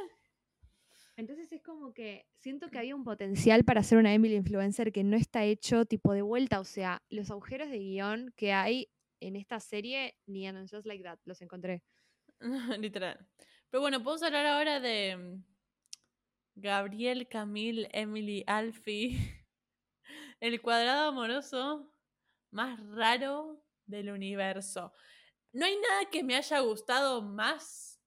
[1.18, 5.04] Entonces es como que siento que había un potencial para hacer una Emily influencer que
[5.04, 8.90] no está hecho tipo de vuelta, o sea, los agujeros de guion que hay
[9.28, 11.84] en esta serie, ni en Just Like That, los encontré.
[12.80, 13.28] Literal.
[13.70, 15.44] Pero bueno, podemos hablar ahora de mm,
[16.56, 19.18] Gabriel, Camille, Emily, Alfie.
[20.40, 21.92] El cuadrado amoroso
[22.52, 24.94] más raro del universo.
[25.52, 28.00] No hay nada que me haya gustado más.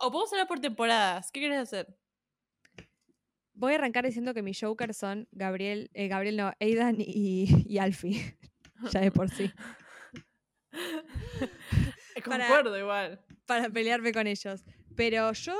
[0.00, 1.30] O podemos hablar por temporadas.
[1.30, 1.86] ¿Qué quieres hacer?
[3.54, 7.78] Voy a arrancar diciendo que mis jokers son Gabriel, eh, Gabriel no, Aidan y, y
[7.78, 8.36] Alfie,
[8.92, 9.50] ya de por sí,
[12.24, 13.20] Para- Concuerdo igual.
[13.46, 14.64] para pelearme con ellos.
[14.96, 15.54] Pero yo,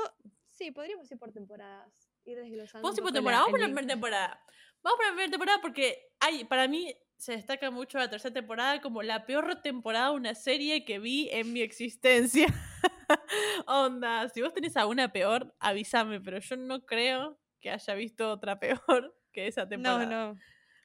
[0.51, 1.91] sí, podríamos ir por temporadas.
[2.25, 2.83] Ir desglosando.
[2.85, 3.41] Vamos un por temporada.
[3.43, 4.43] la- Vamos por la primera temporada.
[4.83, 8.79] Vamos por la primera temporada porque hay, para mí se destaca mucho la tercera temporada
[8.81, 12.47] como la peor temporada de una serie que vi en mi existencia.
[13.67, 18.59] Onda, si vos tenés alguna peor, avísame, pero yo no creo que haya visto otra
[18.59, 20.05] peor que esa temporada.
[20.05, 20.39] No, no.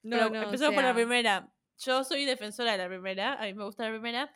[0.05, 1.53] No, no, o empezamos por la primera.
[1.85, 4.35] Yo soy defensora de la primera, a mí me gusta la primera.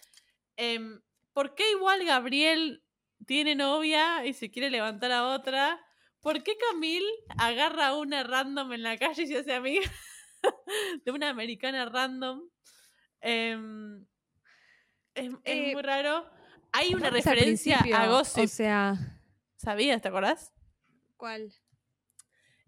[0.56, 1.00] Em,
[1.32, 2.82] ¿Por qué igual Gabriel
[3.26, 5.80] tiene novia y se quiere levantar a otra?
[6.20, 7.06] ¿Por qué Camille
[7.38, 9.88] agarra a una random en la calle y se hace amiga
[11.04, 12.48] de una americana random?
[13.20, 14.06] Em,
[15.14, 16.28] es, es Eh, muy raro.
[16.72, 18.44] Hay una referencia a Gossip.
[18.44, 18.96] O sea,
[19.56, 20.02] ¿Sabías?
[20.02, 20.52] ¿Te acordás?
[21.16, 21.52] ¿cuál?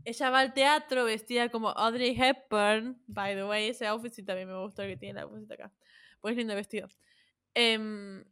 [0.04, 3.02] Ella va al teatro vestida como Audrey Hepburn.
[3.06, 5.72] By the way, ese outfit sí también me gustó el que tiene la outfit acá.
[6.20, 6.88] Pues lindo vestido.
[7.54, 8.24] Em,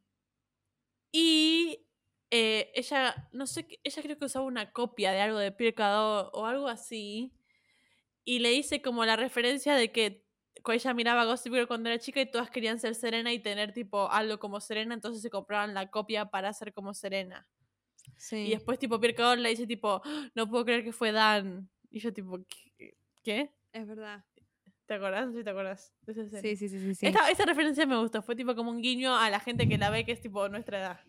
[1.13, 1.87] y
[2.31, 6.31] eh, ella, no sé, ella creo que usaba una copia de algo de Pierre Cardin
[6.33, 7.33] o algo así.
[8.25, 10.27] Y le hice como la referencia de que
[10.75, 14.11] ella miraba Gossip Girl cuando era chica y todas querían ser Serena y tener tipo
[14.11, 17.47] algo como Serena, entonces se compraban la copia para ser como Serena.
[18.17, 18.37] Sí.
[18.37, 21.69] Y después, tipo, Pierre Cardin le dice, tipo, "Ah, no puedo creer que fue Dan.
[21.91, 22.39] Y yo, tipo,
[23.23, 23.51] ¿qué?
[23.73, 24.25] Es verdad.
[24.87, 25.35] ¿Te acordás?
[25.35, 25.93] Sí, te acordás.
[26.07, 26.95] Sí, sí, sí, sí.
[26.95, 27.07] sí.
[27.07, 28.23] Esta, esta referencia me gustó.
[28.23, 30.79] Fue tipo como un guiño a la gente que la ve que es tipo nuestra
[30.79, 31.01] edad.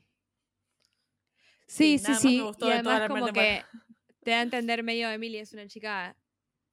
[1.68, 2.38] Sí, Sí, sí, nada más sí.
[2.38, 3.64] me gustó Y de toda la como que
[4.24, 6.18] te da a entender medio Emily es una chica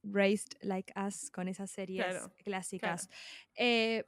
[0.02, 3.08] raised like us con esas series Claro, clásicas.
[3.56, 4.04] Eh,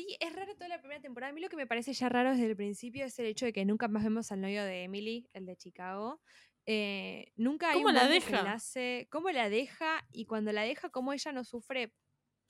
[0.00, 1.30] sí, es raro toda la primera temporada.
[1.30, 3.52] A mí lo que me parece ya raro desde el principio es el hecho de
[3.52, 6.20] que nunca más vemos al novio de Emily, el de Chicago.
[6.66, 8.56] Eh, nunca hay ¿Cómo un la deja?
[9.10, 10.06] ¿Cómo la deja?
[10.12, 11.92] Y cuando la deja, cómo ella no sufre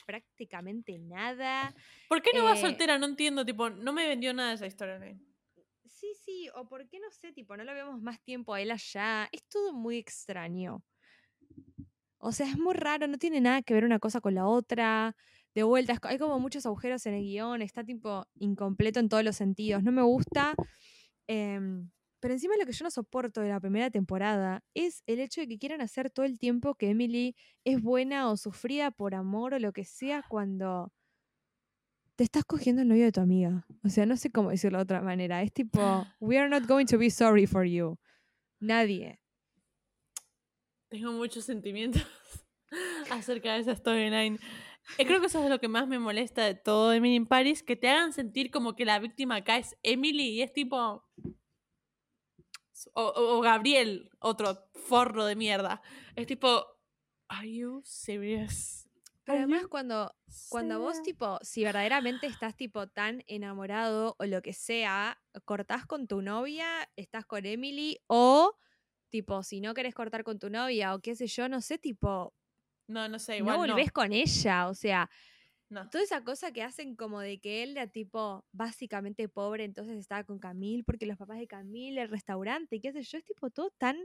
[0.06, 1.74] prácticamente nada.
[2.08, 2.98] ¿Por qué no va Eh, soltera?
[2.98, 3.44] No entiendo.
[3.44, 4.98] Tipo, no me vendió nada esa historia.
[4.98, 5.06] ¿no?
[5.84, 8.70] Sí, sí, o por qué no sé, tipo, no lo vemos más tiempo a él
[8.70, 9.28] allá.
[9.32, 10.82] Es todo muy extraño.
[12.18, 15.16] O sea, es muy raro, no tiene nada que ver una cosa con la otra.
[15.54, 19.08] De vuelta, es co- hay como muchos agujeros en el guion, está tipo incompleto en
[19.08, 19.82] todos los sentidos.
[19.82, 20.54] No me gusta.
[21.26, 21.90] em,
[22.20, 25.48] pero encima lo que yo no soporto de la primera temporada es el hecho de
[25.48, 27.34] que quieran hacer todo el tiempo que Emily
[27.64, 30.92] es buena o sufrida por amor o lo que sea cuando
[32.16, 33.64] te estás cogiendo el novio de tu amiga.
[33.84, 35.42] O sea, no sé cómo decirlo de otra manera.
[35.42, 37.96] Es tipo, we are not going to be sorry for you.
[38.60, 39.18] Nadie.
[40.90, 42.02] Tengo muchos sentimientos
[43.10, 44.38] acerca de esa storyline.
[44.98, 47.26] Eh, Creo que eso es lo que más me molesta de todo de Emily in
[47.26, 51.04] Paris, que te hagan sentir como que la víctima acá es Emily y es tipo...
[52.94, 55.82] O, o- Gabriel, otro forro de mierda.
[56.16, 56.66] Es tipo...
[57.28, 58.88] Are you serious?
[59.24, 60.12] Pero además cuando,
[60.48, 66.08] cuando vos tipo, si verdaderamente estás tipo tan enamorado o lo que sea, cortás con
[66.08, 66.66] tu novia,
[66.96, 68.56] estás con Emily o
[69.10, 72.34] tipo, si no querés cortar con tu novia o qué sé yo, no sé, tipo,
[72.90, 73.74] No, no sé, igual no no.
[73.74, 74.68] volvés con ella.
[74.68, 75.08] O sea,
[75.70, 75.88] No.
[75.90, 80.24] toda esa cosa que hacen como de que él era tipo básicamente pobre, entonces estaba
[80.24, 83.70] con Camille porque los papás de Camille, el restaurante, qué sé yo, es tipo todo
[83.78, 83.96] tan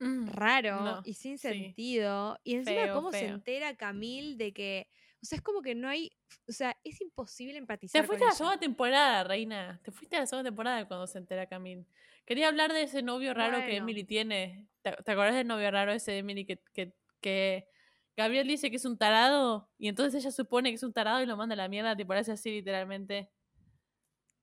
[0.00, 1.48] Mm, raro no, y sin sí.
[1.48, 2.38] sentido.
[2.42, 4.88] Y encima Feo, cómo se entera Camille de que,
[5.22, 6.10] o sea, es como que no hay,
[6.48, 9.80] o sea, es imposible Te empatizar fuiste con a la segunda temporada, reina.
[9.82, 11.86] Te fuiste a la segunda temporada cuando se entera Camille.
[12.24, 13.76] Quería hablar de ese novio raro que.
[13.76, 14.68] Emily tiene.
[14.82, 17.68] ¿Te, te acuerdas del novio raro ese de Emily que, que, que
[18.16, 19.68] Gabriel dice que es un tarado?
[19.78, 22.14] Y entonces ella supone que es un tarado y lo manda a la mierda, tipo,
[22.14, 23.30] le hace así literalmente.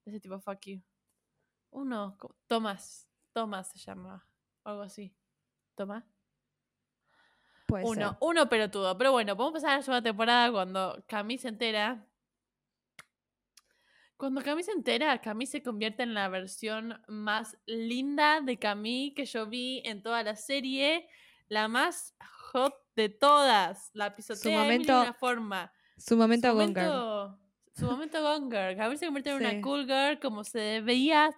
[0.05, 0.81] Ese tipo, fuck you.
[1.71, 2.17] Uno,
[2.47, 3.07] Tomás.
[3.33, 4.25] Tomás se llama.
[4.63, 5.15] o Algo así.
[5.75, 6.03] Tomás.
[7.67, 8.17] Puede Uno, ser.
[8.21, 8.97] uno pelotudo.
[8.97, 12.07] Pero bueno, podemos pasar a la segunda temporada cuando Camille se entera.
[14.17, 19.25] Cuando Camille se entera, Camille se convierte en la versión más linda de Camille que
[19.25, 21.07] yo vi en toda la serie.
[21.49, 22.15] La más
[22.51, 23.91] hot de todas.
[23.93, 25.71] La pisotea a Emily de momento una forma.
[25.97, 27.39] Su momento su momento,
[27.75, 28.75] su momento Gone Girl.
[28.77, 29.45] Camille se convierte en Sí.
[29.45, 31.29] una cool girl como se veía.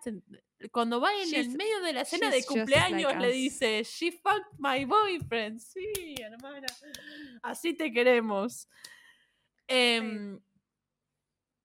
[0.71, 3.83] Cuando va en el She's- medio de la cena de just like cumpleaños le dice,
[3.83, 5.59] she fucked my boyfriend.
[5.59, 6.67] Sí, hermana.
[7.43, 8.67] Así te queremos.
[9.67, 10.39] Em,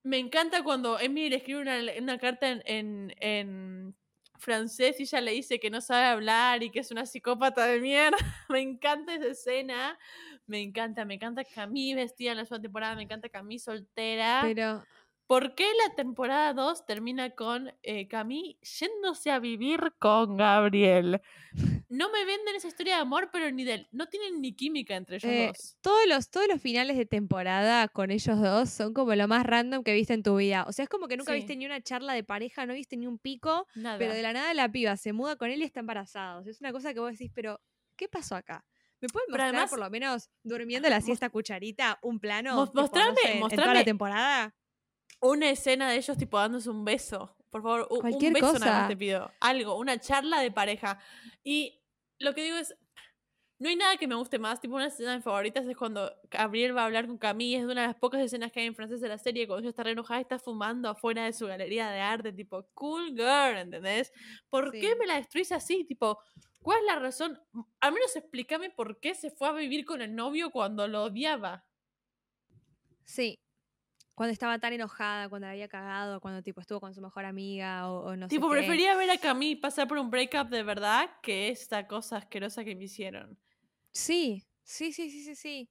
[0.04, 3.96] Me encanta cuando Emily le escribe una, una carta en, en, en
[4.38, 7.80] francés y ella le dice que no sabe hablar y que es una psicópata de
[7.80, 8.16] mierda.
[8.48, 9.98] me encanta esa escena.
[10.46, 14.40] Me encanta, me encanta Camille vestida en la segunda temporada, me encanta Camille soltera.
[14.42, 14.84] Pero
[15.26, 21.22] ¿Por qué la temporada 2 termina con eh, Camille yéndose a vivir con Gabriel?
[21.96, 23.86] No me venden esa historia de amor, pero ni del.
[23.92, 25.76] No tienen ni química entre ellos Eh, dos.
[25.80, 29.84] todos los, todos los finales de temporada con ellos dos son como lo más random
[29.84, 30.64] que viste en tu vida.
[30.66, 31.38] O sea, es como que nunca Sí.
[31.38, 33.98] viste ni una charla de pareja, no viste ni un pico, Nada.
[33.98, 36.38] pero de la nada la piba se muda con él y está embarazada.
[36.38, 37.60] O sea, es una cosa que vos decís, pero
[37.96, 38.64] ¿qué pasó acá?
[39.00, 42.54] ¿Me pueden mostrar además- por lo menos durmiendo la siesta cucharita un plano?
[42.54, 44.54] Mos- tipo, no mostrame- en toda la temporada.
[45.20, 47.36] Una escena de ellos tipo dándose un beso.
[47.50, 48.88] Por favor, un, Cualquier beso nada más cosa.
[48.88, 49.30] te pido.
[49.40, 50.98] Algo, una charla de pareja.
[51.44, 51.80] Y
[52.18, 52.74] lo que digo es,
[53.58, 54.60] no hay nada que me guste más.
[54.60, 57.58] Tipo, una escena de mis favoritas es cuando Gabriel va a hablar con Camille.
[57.58, 59.46] Es una de las pocas escenas que hay en francés de la serie.
[59.46, 62.32] Cuando ella está re enojada y está fumando afuera de su galería de arte.
[62.32, 64.12] Tipo, cool girl, ¿entendés?
[64.50, 65.84] ¿Por qué me la destruís así?
[65.84, 66.18] Tipo,
[66.62, 67.40] ¿cuál es la razón?
[67.80, 71.64] Al menos explícame por qué se fue a vivir con el novio cuando lo odiaba.
[73.04, 73.43] Sí.
[74.14, 77.90] Cuando estaba tan enojada, cuando la había cagado, cuando tipo estuvo con su mejor amiga
[77.90, 78.80] o, o no Tipo, sé qué.
[78.80, 82.74] prefería ver a Camille pasar por un breakup de verdad que esta cosa asquerosa que
[82.76, 83.38] me hicieron.
[83.92, 85.70] Sí, sí, sí, sí, sí, sí.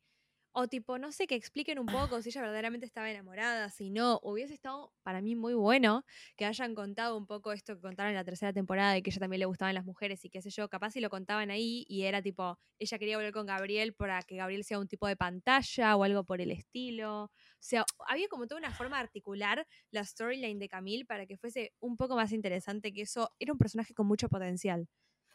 [0.56, 4.20] O tipo, no sé, que expliquen un poco si ella verdaderamente estaba enamorada, si no,
[4.24, 6.06] hubiese estado para mí muy bueno
[6.38, 9.20] que hayan contado un poco esto que contaron en la tercera temporada de que ella
[9.20, 12.04] también le gustaban las mujeres y qué sé yo, capaz si lo contaban ahí y
[12.04, 15.96] era tipo, ella quería volver con Gabriel para que Gabriel sea un tipo de pantalla
[15.98, 17.32] o algo por el estilo.
[17.64, 21.38] O sea, había como toda una forma de articular la storyline de Camille para que
[21.38, 23.32] fuese un poco más interesante que eso.
[23.40, 24.90] Era un personaje con mucho potencial.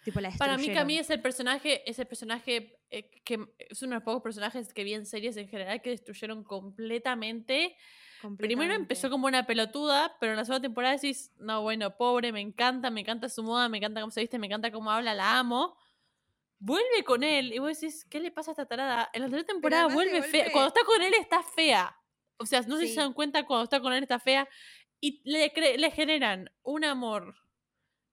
[0.04, 0.68] Tipo, la Para mí.
[0.74, 4.74] Camille es el personaje, es el personaje eh, que es uno de los pocos personajes
[4.74, 7.74] que vi en series en general que destruyeron completamente.
[8.36, 12.42] Primero empezó como una pelotuda, pero en la segunda temporada decís, no, bueno, pobre, me
[12.42, 15.38] encanta, me encanta su moda, me encanta cómo se viste, me encanta cómo habla, la
[15.38, 15.78] amo.
[16.58, 19.08] Vuelve con él y vos decís, ¿qué le pasa a esta tarada?
[19.14, 20.52] En la tercera temporada vuelve fea.
[20.52, 21.94] Cuando está con él está fea.
[22.39, 22.95] O sea, no sé si Sí.
[22.95, 24.49] se dan cuenta, cuando está con él está fea.
[25.01, 27.34] Y le, le generan un amor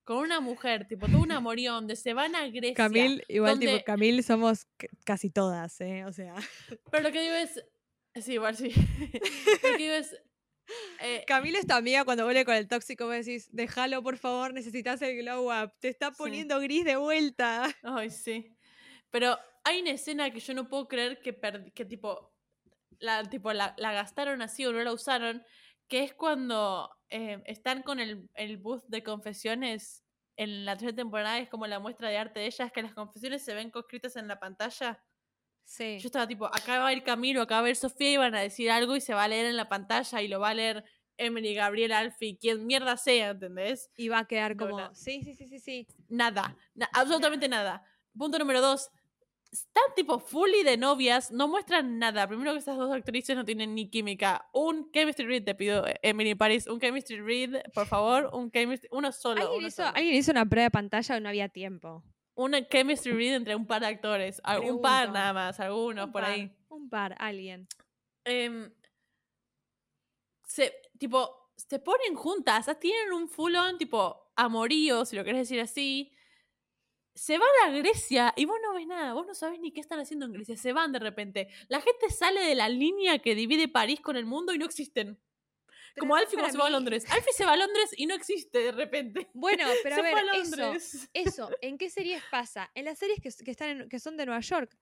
[0.04, 2.74] con una mujer, tipo, todo un amorío donde se van a Grecia.
[2.74, 4.66] Camil, igual donde- tipo, Camil somos
[5.04, 6.04] casi todas, ¿eh?
[6.04, 6.34] O sea.
[6.92, 7.64] Pero lo que digo es.
[8.24, 8.70] Sí, igual sí.
[9.62, 10.16] lo que digo es.
[11.00, 14.52] eh, Camil es tu amiga cuando vuelve con el tóxico, vos decís, déjalo por favor,
[14.54, 16.14] necesitas el glow up, te está Sí.
[16.18, 17.66] poniendo gris de vuelta.
[17.82, 18.56] Ay, sí.
[19.10, 22.32] Pero hay una escena que yo no puedo creer que, perdi- que tipo,
[23.00, 25.42] la, tipo la, la gastaron así o no la usaron,
[25.88, 30.04] que es cuando eh, están con el, el booth de confesiones
[30.36, 33.42] en la tercera temporada, es como la muestra de arte de ellas, que las confesiones
[33.42, 35.02] se ven escritas en la pantalla.
[35.64, 35.98] Sí.
[35.98, 38.34] Yo estaba tipo, acá va a ir Camilo, acá va a ir Sofía y van
[38.34, 40.54] a decir algo y se va a leer en la pantalla y lo va a
[40.54, 40.84] leer
[41.16, 43.90] Emily, Gabriel, Alfie, quien mierda sea, ¿entendés?
[43.96, 44.94] Y va a quedar como, no.
[44.94, 45.86] sí, sí, sí, sí, sí.
[46.08, 47.82] Nada, na- absolutamente nada.
[48.16, 48.90] Punto número dos.
[49.62, 52.26] Están tipo fully de novias, no muestran nada.
[52.28, 54.48] Primero que esas dos actrices no tienen ni química.
[54.52, 58.88] Un chemistry read, te pido, eh, Emily Paris, un chemistry read, por favor, un chemistry,
[58.92, 59.40] uno solo.
[59.40, 59.92] ¿Alguien uno hizo, solo.
[59.96, 62.02] alguien hizo una prueba de pantalla o no había tiempo.
[62.34, 64.40] Una chemistry read entre un par de actores.
[64.44, 65.18] al- Un par Pregunto.
[65.18, 66.52] nada más, algunos Un por par, ahí.
[66.68, 67.66] Un par, alguien.
[68.24, 68.70] Em,
[70.46, 75.60] se, tipo, se ponen juntas, tienen un full on, tipo, amorío, si lo querés decir
[75.60, 76.12] así.
[77.16, 79.98] Se van a Grecia y vos no ves nada, vos no sabés ni qué están
[79.98, 81.48] haciendo en Grecia, se van de repente.
[81.68, 85.18] La gente sale de la línea que divide París con el mundo y no existen.
[85.94, 87.06] Pero Como Alfie cuando se va a Londres.
[87.08, 89.28] Alfie se va a Londres y no existe de repente.
[89.32, 92.70] Bueno, pero se a ver, a eso, eso, ¿en qué series pasa?
[92.74, 94.76] En las series que, que están en- que son de Nueva York.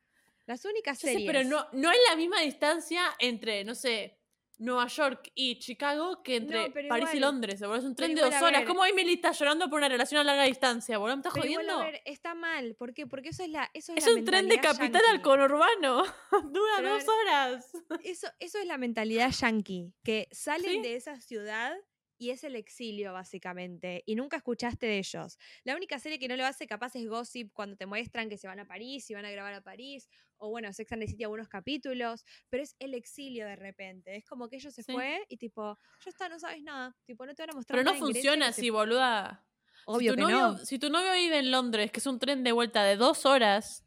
[0.46, 1.30] Las únicas Yo sé, series.
[1.30, 4.18] pero no, no hay la misma distancia entre, no sé,
[4.58, 7.60] Nueva York y Chicago que entre No, París y igual- Londres.
[7.60, 7.76] boludo.
[7.76, 8.60] Es un tren de igual, dos horas.
[8.60, 8.68] ver.
[8.68, 11.16] ¿Cómo Emily está llorando por una relación a larga distancia, boludo?
[11.16, 11.82] ¿Me estás Pero igual, jodiendo?
[11.82, 12.74] a ver, está mal.
[12.76, 13.06] ¿Por qué?
[13.06, 13.70] Porque eso es la.
[13.74, 16.02] Eso es, es la un tren de capital al conurbano.
[16.52, 17.72] Dura Pero dos ver, horas.
[18.04, 20.82] Eso, eso es la mentalidad yankee, que salen Sí.
[20.82, 21.74] de esa ciudad
[22.18, 25.38] y es el exilio, básicamente, y nunca escuchaste de ellos.
[25.64, 28.46] La única serie que no lo hace capaz es Gossip, cuando te muestran que se
[28.46, 31.24] van a París y van a grabar a París, o bueno, Sex and the City
[31.24, 34.16] algunos capítulos, pero es el exilio de repente.
[34.16, 34.92] Es como que ellos se Sí.
[34.92, 37.84] fue y tipo, ya está, no sabes nada, tipo, no te van a mostrar Pero
[37.84, 39.46] no nada funciona así, boluda.
[39.86, 40.58] Obvio si que tu novio, no.
[40.58, 43.84] Si tu novio vive en Londres, que es un tren de vuelta de dos horas,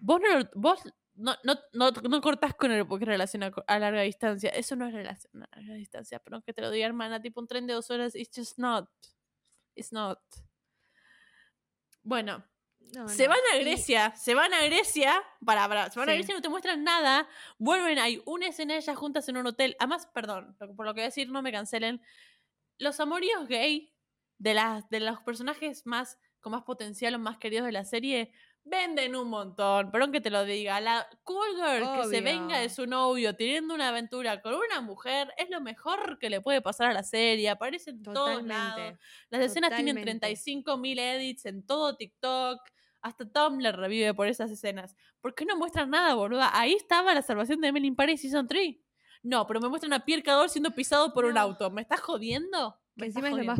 [0.00, 0.80] vos no, lo- vos
[1.14, 4.50] no, no, no, no cortás con el porque relación a, a larga distancia.
[4.50, 6.18] Eso no es relación a larga distancia.
[6.20, 7.20] Perdón que te lo diga, hermana.
[7.20, 8.88] Tipo un tren de dos horas, it's just not.
[9.74, 10.18] It's not.
[12.02, 12.44] Bueno,
[12.94, 13.30] No, se no.
[13.30, 16.18] van a Grecia, se van a Grecia, para, para, se van a Sí.
[16.18, 19.46] Grecia y no te muestran nada, vuelven, hay una escena de ellas juntas en un
[19.46, 22.02] hotel, además, perdón, por lo que voy a decir, no me cancelen,
[22.78, 23.94] los amoríos gay
[24.38, 28.32] de, las, de los personajes más, con más potencial o más queridos de la serie,
[28.64, 32.68] venden un montón, perdón que te lo diga, la cool girl que se venga de
[32.68, 36.90] su novio teniendo una aventura con una mujer es lo mejor que le puede pasar
[36.90, 39.00] a la serie, aparece en todos lados, Totalmente.
[39.30, 40.28] las escenas tienen Totalmente.
[40.28, 42.60] 35.000 edits en todo TikTok.
[43.04, 44.94] Hasta Tumblr revive por esas escenas.
[45.20, 46.56] ¿Por qué no muestran nada, boluda?
[46.56, 48.76] Ahí estaba la salvación de Emily in Paris Season 3.
[49.24, 51.68] No, pero me muestran a Pierre Cador siendo pisado por un auto.
[51.72, 52.78] ¿Me estás jodiendo?
[52.94, 53.58] Me encima es lo más.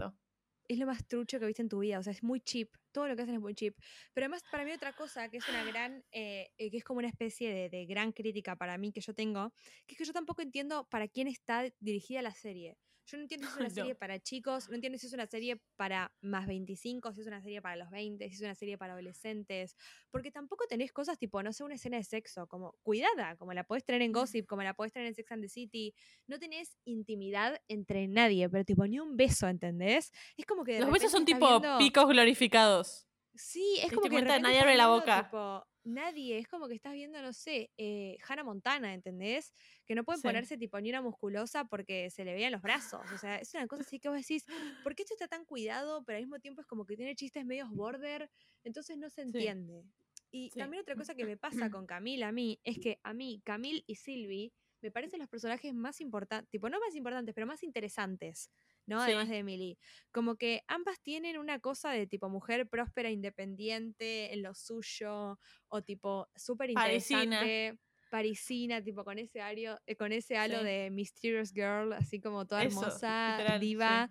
[0.68, 1.98] Es lo más trucho que viste en tu vida.
[1.98, 2.70] O sea, es muy cheap.
[2.92, 3.74] Todo lo que hacen es muy cheap.
[4.12, 6.98] Pero además, para mí, otra cosa que es una gran, eh, eh, que es como
[6.98, 9.52] una especie de, de gran crítica para mí que yo tengo,
[9.86, 12.76] que es que yo tampoco entiendo para quién está dirigida la serie.
[13.04, 13.74] Yo no entiendo si es una No.
[13.74, 17.42] serie para chicos, no entiendo si es una serie para más 25, si es una
[17.42, 19.76] serie para los 20, si es una serie para adolescentes,
[20.10, 23.64] porque tampoco tenés cosas tipo, no sé, una escena de sexo, como cuidada, como la
[23.64, 25.94] podés tener en Gossip, como la podés tener en Sex and the City,
[26.26, 30.12] no tenés intimidad entre nadie, pero tipo, ni un beso, ¿entendés?
[30.36, 30.74] Es como que...
[30.74, 33.06] de Los besos son tipo viendo- picos glorificados.
[33.34, 34.38] Sí, es ¿Te como que cuenta?
[34.38, 35.22] Nadie abre la boca.
[35.24, 39.54] tipo, nadie, es como que estás viendo, no sé, eh, Hannah Montana, ¿entendés?
[39.86, 40.22] Que no pueden Sí.
[40.22, 43.10] ponerse tipo ni una musculosa porque se le veían los brazos.
[43.10, 44.44] O sea, es una cosa así que vos decís,
[44.82, 46.04] ¿por qué esto está tan cuidado?
[46.04, 48.30] Pero al mismo tiempo es como que tiene chistes medios border,
[48.64, 49.84] entonces no se entiende.
[50.30, 50.52] Y Sí.
[50.52, 53.84] también otra cosa que me pasa con Camille a mí es que a mí, Camille
[53.86, 54.52] y Sylvie
[54.82, 58.50] me parecen los personajes más importantes, tipo, no más importantes, pero más interesantes,
[58.86, 59.00] ¿no?
[59.00, 59.78] Además de Emily.
[60.10, 65.82] Como que ambas tienen una cosa de tipo mujer próspera, independiente, en lo suyo, o
[65.82, 67.78] tipo súper interesante.
[68.10, 70.64] Parisina, tipo con ese ario, eh, con ese halo Sí.
[70.64, 73.66] de Mysterious Girl, así como toda Eso, hermosa, literal, sí.
[73.66, 74.10] diva.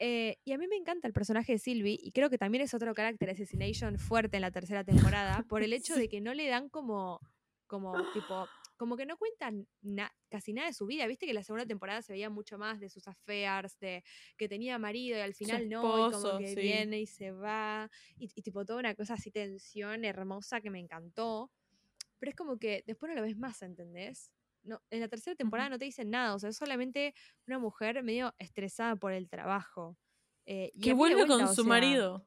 [0.00, 2.74] Eh, y a mí me encanta el personaje de Sylvie, y creo que también es
[2.74, 6.48] otro carácter assassination fuerte en la tercera temporada, por el hecho de que no le
[6.48, 7.20] dan como,
[7.68, 11.06] como, tipo, como que no cuentan na- casi nada de su vida.
[11.06, 14.04] Viste que la segunda temporada se veía mucho más de sus affairs, de
[14.36, 16.56] que tenía marido y al final no, y como que sí.
[16.56, 20.78] viene y se va, y, y tipo toda una cosa así, tensión hermosa que me
[20.80, 21.50] encantó.
[22.18, 24.32] Pero es como que después no lo ves más, ¿entendés?
[24.62, 27.14] No, en la tercera temporada no te dicen nada, o sea, es solamente
[27.46, 29.96] una mujer medio estresada por el trabajo.
[30.46, 32.26] eh, y Que vuelve vuelta, con su sea, marido.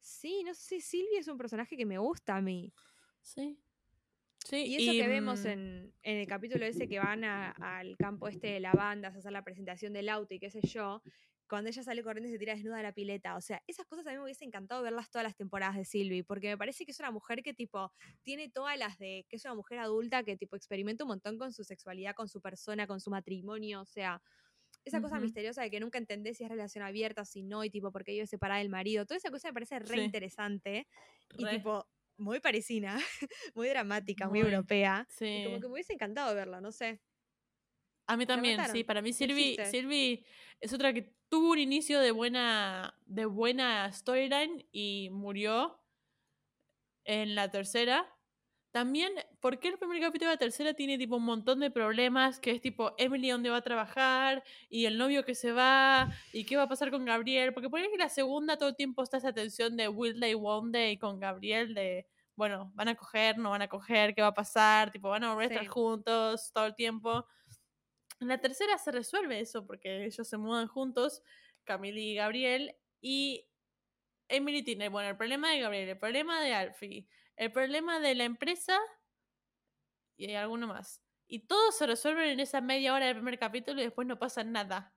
[0.00, 2.72] Sí, no sé, Silvia es un personaje que me gusta a mí.
[3.22, 3.58] Sí.
[4.50, 7.96] Sí, Y eso que vemos mm, en, en el capítulo ese que van a- al
[7.96, 11.02] campo este de lavandas a hacer la presentación del auto y qué sé yo,
[11.48, 13.36] cuando ella sale corriendo y se tira desnuda a la pileta.
[13.36, 16.24] O sea, esas cosas a mí me hubiese encantado verlas todas las temporadas de Sylvie,
[16.24, 17.92] porque me parece que es una mujer que tipo
[18.22, 21.52] tiene todas las de, que es una mujer adulta que tipo experimenta un montón con
[21.52, 24.22] su sexualidad, con su persona, con su matrimonio, o sea,
[24.84, 27.92] esa cosa misteriosa de que nunca entendés si es relación abierta, si no, y tipo,
[27.92, 30.00] porque vive separada del marido, toda esa cosa me parece re Sí.
[30.00, 30.86] interesante
[31.36, 31.86] y tipo
[32.20, 32.98] muy parisina,
[33.54, 35.06] muy dramática, muy, Muy, europea.
[35.08, 35.42] Y Sí.
[35.44, 37.00] como que me hubiese encantado verlo, no sé.
[38.06, 38.82] A mí también, sí.
[38.84, 39.56] Para mí Sylvie.
[39.66, 40.24] Sylvie
[40.60, 45.80] es otra que tuvo un inicio de buena, de buena storyline y murió
[47.04, 48.06] en la tercera.
[48.70, 52.38] También, ¿por qué el primer capítulo de la tercera tiene tipo un montón de problemas?
[52.38, 56.44] Que es tipo Emily dónde va a trabajar y el novio que se va y
[56.44, 57.52] qué va a pasar con Gabriel.
[57.52, 60.72] Porque por ahí la segunda todo el tiempo está esa tensión de Will They, Won't
[60.72, 62.06] They con Gabriel de,
[62.36, 65.30] bueno, van a coger, no van a coger, qué va a pasar, tipo, van a
[65.34, 65.68] volver a estar Sí.
[65.68, 67.26] juntos todo el tiempo.
[68.20, 71.22] En la tercera se resuelve eso porque ellos se mudan juntos,
[71.64, 73.48] Camille y Gabriel, y
[74.28, 77.08] Emily tiene, bueno, el problema de Gabriel, el problema de Alfie,
[77.40, 78.78] el problema de la empresa
[80.18, 81.02] y hay alguno más.
[81.26, 84.44] Y todos se resuelven en esa media hora del primer capítulo y después no pasa
[84.44, 84.94] nada.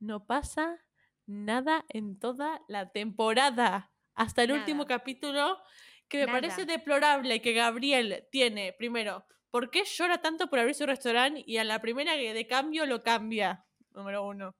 [0.00, 0.84] No pasa
[1.24, 3.92] nada en toda la temporada.
[4.16, 5.62] Hasta el último capítulo,
[6.08, 10.84] que me parece deplorable que Gabriel tiene, primero, ¿por qué llora tanto por abrir su
[10.84, 13.64] restaurante y a la primera de cambio lo cambia?
[13.90, 14.56] Número uno.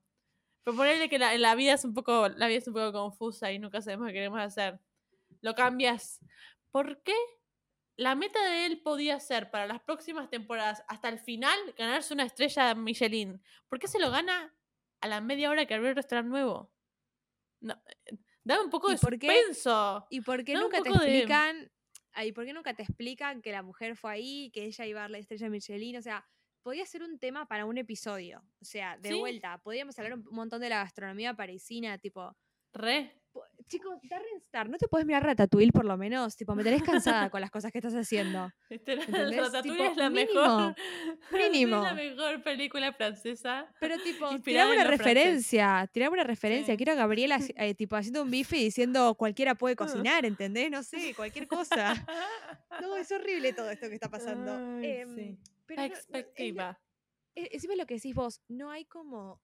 [0.62, 3.50] Pero ponerle que la, la vida es un poco, la vida es un poco confusa
[3.50, 4.78] y nunca sabemos qué queremos hacer.
[5.40, 6.20] Lo cambias.
[6.72, 7.14] ¿Por qué
[7.96, 12.24] la meta de él podía ser para las próximas temporadas, hasta el final, ganarse una
[12.24, 13.42] estrella Michelin?
[13.68, 14.56] ¿Por qué se lo gana
[15.00, 16.74] a la media hora que abrió el restaurante nuevo?
[17.60, 17.74] No,
[18.06, 19.42] eh, dame un poco ¿Y de por qué?
[20.08, 21.72] ¿Y por qué Da un nunca te de- explican?
[22.12, 25.02] ay, ¿por qué nunca te explican que la mujer fue ahí, que ella iba a
[25.04, 25.96] dar la estrella Michelin?
[25.96, 26.26] O sea,
[26.62, 28.42] podía ser un tema para un episodio.
[28.60, 29.14] O sea, de Sí.
[29.14, 32.36] vuelta, podíamos hablar un montón de la gastronomía parisina, tipo,
[32.74, 33.22] Re.
[33.68, 36.36] Chicos, Darren Star, ¿no te puedes mirar Ratatouille por lo menos?
[36.36, 38.50] Tipo, me tenés cansada con las cosas que estás haciendo.
[38.70, 38.96] Este.
[38.96, 40.74] Ratatouille Tipo, es la mínimo, mejor.
[41.32, 41.76] Mínimo.
[41.78, 43.66] Es la mejor película francesa.
[43.80, 46.74] Pero tipo, tirame una referencia, tirame una referencia.
[46.74, 46.76] Sí.
[46.76, 50.70] Quiero a Gabriela eh, tipo haciendo un bife y diciendo cualquiera puede cocinar, ¿entendés?
[50.70, 51.94] No sé, cualquier cosa.
[52.80, 54.52] No, es horrible todo esto que está pasando.
[54.78, 55.38] Ay, Em, sí.
[55.66, 56.80] pero no- no- es la- Perspectiva.
[57.34, 59.40] e- encima lo que decís vos, no hay como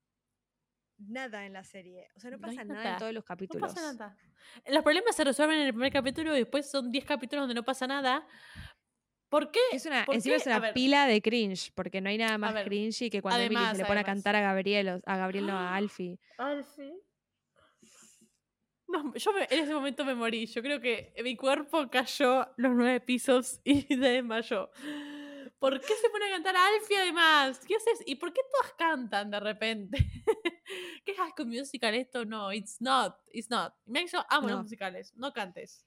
[0.97, 2.07] nada en la serie.
[2.15, 2.73] O sea, no No pasa nada.
[2.83, 2.93] nada.
[2.93, 3.73] en todos los No capítulos.
[3.73, 4.17] pasa nada.
[4.67, 7.63] Los problemas se resuelven en el primer capítulo y después son 10 capítulos donde no
[7.63, 8.27] pasa nada.
[9.29, 9.59] ¿Por qué?
[9.71, 10.41] Es una, ¿Por encima qué?
[10.41, 13.39] es A una pila de cringe, porque no hay nada más ver, cringy que cuando
[13.39, 14.15] Emily se además, le pone a además.
[14.17, 16.19] cantar a Gabriel, a Gabriel no, a Alfie.
[16.37, 16.93] Alfie.
[18.87, 20.45] No, yo me- en ese momento me morí.
[20.45, 24.69] Yo creo que mi cuerpo cayó los nueve pisos y se desmayó.
[25.57, 27.59] ¿Por qué se pone a cantar a Alfie además?
[27.65, 28.03] ¿Qué haces?
[28.05, 29.97] ¿Y por qué todas cantan de repente?
[31.05, 32.25] ¿Qué es High School Musical esto?
[32.25, 33.73] No, it's not, it's not.
[33.85, 35.85] Que yo amo los musicales, no cantes.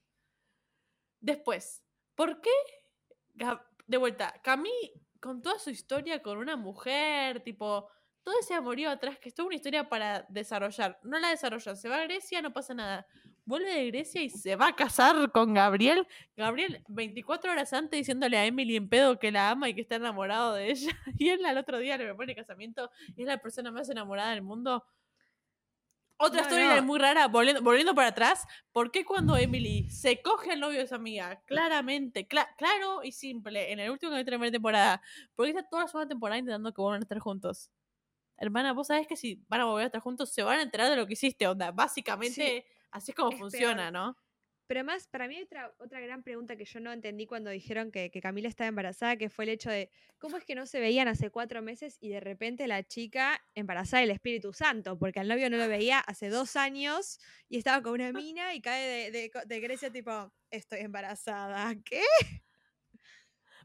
[1.19, 1.83] Después,
[2.15, 2.51] ¿por qué?
[3.87, 7.89] De vuelta, Camille con toda su historia con una mujer, tipo,
[8.23, 10.99] todo ese amorío atrás, que es toda una historia para desarrollar.
[11.03, 13.07] No la desarrolla, se va a Grecia, no pasa nada.
[13.47, 16.05] Vuelve de Grecia y se va a casar con Gabriel.
[16.35, 19.95] Gabriel, 24 horas antes, diciéndole a Emily en pedo que la ama y que está
[19.95, 20.91] enamorado de ella.
[21.17, 24.41] Y él al otro día le propone casamiento y es la persona más enamorada del
[24.41, 24.83] mundo.
[26.19, 26.83] Otra No, historia no.
[26.83, 28.45] muy rara, volviendo, volviendo para atrás.
[28.71, 31.41] ¿Por qué cuando Emily se coge al novio de su amiga?
[31.45, 35.01] Claramente, cla- claro y simple, en el último capítulo de la primera temporada.
[35.35, 37.71] Porque está toda la segunda temporada intentando que vuelvan a estar juntos.
[38.39, 40.89] Hermana, vos sabés que si van a volver a estar juntos, se van a enterar
[40.89, 41.71] de lo que hiciste, onda.
[41.71, 43.93] Básicamente, así es como es funciona, peor.
[43.93, 44.17] ¿no?
[44.67, 47.89] Pero además, para mí hay otra, otra gran pregunta que yo no entendí cuando dijeron
[47.89, 50.81] que, que Camila estaba embarazada, que fue el hecho de cómo es que no se
[50.81, 55.29] veían hace cuatro meses y de repente la chica embarazada del Espíritu Santo, porque al
[55.29, 57.17] novio no lo veía hace dos años
[57.47, 61.73] y estaba con una mina y cae de, de Grecia tipo, estoy embarazada.
[61.85, 62.03] ¿Qué?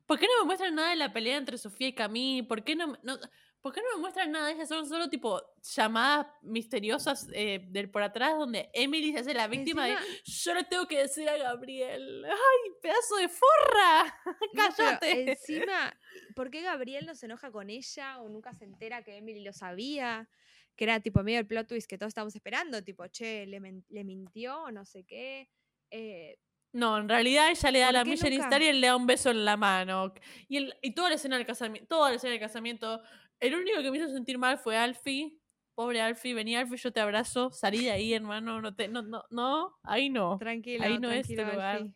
[0.07, 2.45] ¿Por qué no me muestran nada de la pelea entre Sofía y Camille?
[2.47, 3.19] ¿Por qué no, no-
[3.63, 4.69] ¿por qué no me muestran nada de ellas?
[4.69, 5.41] Son solo tipo
[5.75, 10.65] llamadas misteriosas eh, del por atrás donde Emily se hace la víctima de yo le
[10.65, 12.25] tengo que decir a Gabriel.
[12.27, 14.15] ¡Ay, pedazo de forra!
[14.55, 15.31] No, ¡Cállate!
[15.33, 15.97] encima,
[16.35, 19.53] ¿por qué Gabriel no se enoja con ella o nunca se entera que Emily lo
[19.53, 20.29] sabía?
[20.77, 24.05] Que era tipo medio el plot twist que todos estábamos esperando, tipo, che, le, le
[24.05, 25.49] mintió, no sé qué.
[25.91, 26.39] Eh,
[26.73, 28.29] No, en realidad ella le da ¿Por la nunca?
[28.45, 30.15] Star y él le da un beso en la mano.
[30.49, 33.03] Y, el- y toda la escena del casamiento, toda la escena del casamiento,
[33.43, 35.39] el único que me hizo sentir mal fue Alfie.
[35.75, 39.25] Pobre Alfie, vení Alfie, yo te abrazo, salí de ahí, hermano, no te, no, no,
[39.31, 40.37] no, ahí no.
[40.39, 41.77] tranquilo, Ahí no es tranquilo, tu lugar.
[41.77, 41.95] Alfie.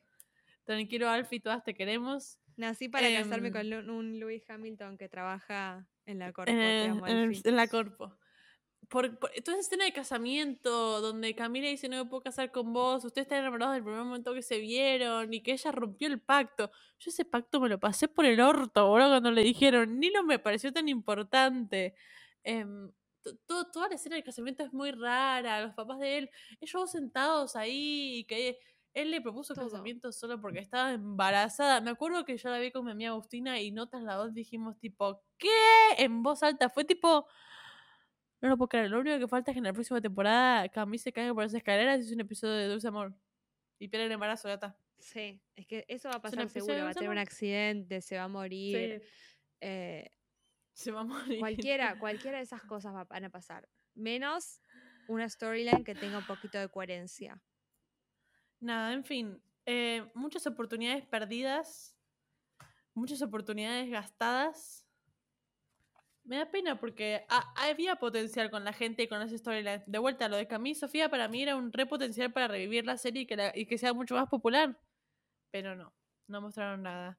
[0.65, 2.39] Tranquilo, Alfie, todas te queremos.
[2.57, 6.51] Nací para casarme Em, con un Louis Hamilton que trabaja en la corpo.
[6.51, 7.43] En, te el- amo, en el- Alfie.
[7.45, 8.17] en la corpo.
[8.89, 12.73] Por, por- toda esa escena de casamiento donde Camila dice no me puedo casar con
[12.73, 16.21] vos, ustedes están enamorados del primer momento que se vieron y que ella rompió el
[16.21, 16.71] pacto.
[17.01, 20.23] Yo ese pacto me lo pasé por el orto, boludo, cuando le dijeron, ni no
[20.23, 21.95] me pareció tan importante.
[22.45, 26.31] Em, to- to- toda la escena del casamiento es muy rara, los papás de él,
[26.61, 28.59] ellos dos sentados ahí, y que
[28.95, 29.65] él le propuso Todo.
[29.69, 31.81] casamiento solo porque estaba embarazada.
[31.81, 34.79] Me acuerdo que yo la vi con mi amiga Agustina y notas la dos dijimos
[34.79, 35.49] tipo, ¿qué?
[35.99, 36.71] En voz alta.
[36.71, 37.27] Fue tipo,
[38.47, 38.91] no lo puedo creer.
[38.91, 41.55] Lo único que falta es que en la próxima temporada Camille se caiga por las
[41.55, 43.15] escaleras y es un episodio de Dulce Amor.
[43.79, 44.79] Y pierde el embarazo, ya está.
[44.99, 46.75] Sí, es que eso va a pasar seguro.
[46.85, 49.03] Va a tener un accidente, se va a morir.
[49.61, 50.11] eh,
[50.73, 51.39] Se va a morir.
[51.41, 53.69] cualquiera, cualquiera de esas cosas va- van a pasar.
[53.95, 54.63] Menos
[55.09, 57.41] una storyline que tenga un poquito de coherencia.
[58.61, 59.43] Nada, en fin.
[59.67, 61.95] eh, muchas oportunidades perdidas.
[62.95, 64.86] Muchas oportunidades gastadas.
[66.27, 69.85] Me da pena porque ha- había potencial con la gente y con las storylines.
[69.87, 72.85] De vuelta, lo de Camille y Sofía para mí era un re potencial para revivir
[72.85, 74.77] la serie y que, la- y que sea mucho más popular.
[75.53, 75.95] Pero no,
[76.27, 77.19] no mostraron nada.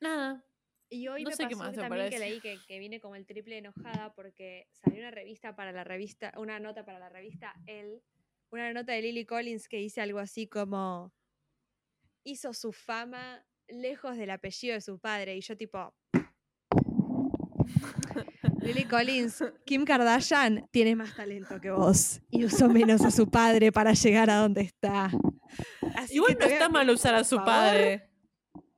[0.00, 0.44] Nada.
[0.88, 3.16] Y hoy No me sé qué más que también que leí que, que vine como
[3.16, 7.54] el triple enojada porque salió una revista para la revista, una nota para la revista
[7.66, 8.02] El,
[8.50, 11.12] una nota de Lily Collins que dice algo así como
[12.22, 15.94] hizo su fama lejos del apellido de su padre y yo tipo
[18.64, 23.70] Lily Collins, Kim Kardashian tiene más talento que vos y usó menos a su padre
[23.72, 25.10] para llegar a donde está.
[25.96, 28.08] Así Igual no está mal usar a su padre.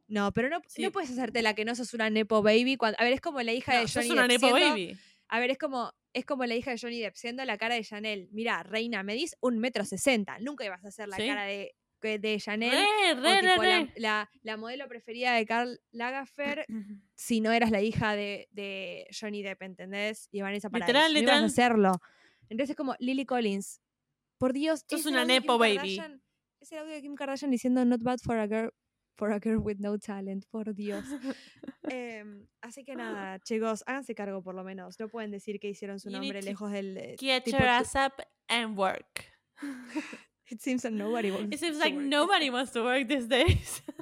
[0.09, 0.83] No, pero no, Sí.
[0.83, 2.77] no puedes hacerte la que no sos una Nepo Baby.
[2.77, 4.31] Cuando, a ver, es como la hija No, de sos Johnny una Depp.
[4.43, 4.99] Nepo siendo- Baby.
[5.29, 7.83] A ver, es como, es como la hija de Johnny Depp, siendo la cara de
[7.85, 8.29] Chanel.
[8.33, 10.39] Mira, reina, medís un metro sesenta.
[10.41, 11.27] Nunca ibas a hacer la Sí.
[11.27, 11.75] cara de,
[12.13, 12.71] que- de Chanel.
[12.73, 13.93] Re, o re, re, tipo la, re.
[13.97, 16.65] la- la modelo preferida de Karl Lagerfeld
[17.15, 20.29] si no eras la hija de, de Johnny Depp, ¿entendés?
[20.33, 20.89] Y Vanessa Paradis.
[20.95, 21.43] Literal, no ibas literal.
[21.43, 21.93] a hacerlo.
[22.49, 23.81] Entonces es como Lily Collins.
[24.39, 25.99] Por Dios, Sos es una nepo baby.
[26.61, 28.71] Es el audio de Kim Kardashian diciendo not bad for a girl,
[29.17, 30.45] for a girl with no talent.
[30.51, 31.05] Por Dios.
[31.89, 34.99] Em, así que nada, chicos, háganse cargo por lo menos.
[34.99, 36.97] No pueden decir que hicieron su nombre lejos del.
[36.99, 39.25] eh, Get tipo, your ass up and work.
[40.49, 43.83] It seems that nobody wants It seems like nobody wants to work these days.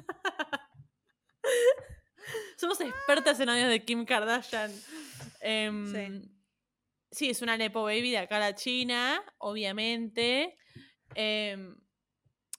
[2.57, 4.71] Somos expertas en audios de Kim Kardashian.
[5.41, 6.23] Em,
[7.11, 7.29] sí.
[7.29, 10.55] es una Nepo Baby de acá a la China, obviamente.
[11.13, 11.75] Em,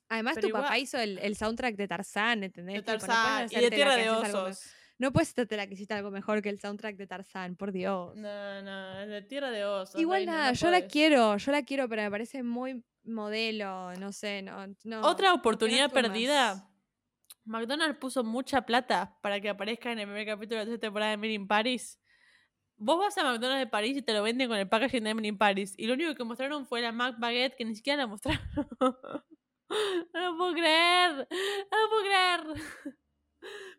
[0.09, 2.77] Además, tu papá hizo el, el soundtrack de Tarzán, ¿entendés?
[2.77, 4.73] de Tipo, no Tarzán y de Tierra de Osos.
[4.99, 8.17] No puedes la que hiciste algo mejor que el soundtrack de Tarzán, por Dios.
[8.17, 10.01] No, no, es de Tierra de Osos.
[10.01, 14.13] Igual nada, no yo la quiero, yo la quiero, pero me parece muy modelo, no
[14.13, 14.67] sé, no.
[14.85, 16.03] no Otra no oportunidad más.
[16.03, 16.71] perdida.
[17.45, 21.17] McDonald's puso mucha plata para que aparezca en el primer capítulo de esta temporada de
[21.17, 22.01] Made in Paris.
[22.77, 25.29] Vos vas a McDonald's de París y te lo venden con el packaging de Emily
[25.29, 25.75] in Paris.
[25.79, 28.43] Y lo único que mostraron fue la Mac Baguette que ni siquiera la mostraron.
[30.13, 31.29] no lo puedo creer.
[31.71, 32.41] No lo puedo creer.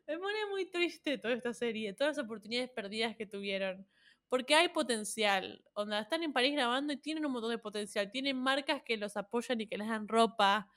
[0.08, 3.86] Me pone muy triste toda esta serie, todas las oportunidades perdidas que tuvieron.
[4.30, 5.64] Porque hay potencial.
[5.74, 8.12] Onda, están en París grabando y tienen un montón de potencial.
[8.12, 10.70] Tienen marcas que los apoyan y que les dan ropa.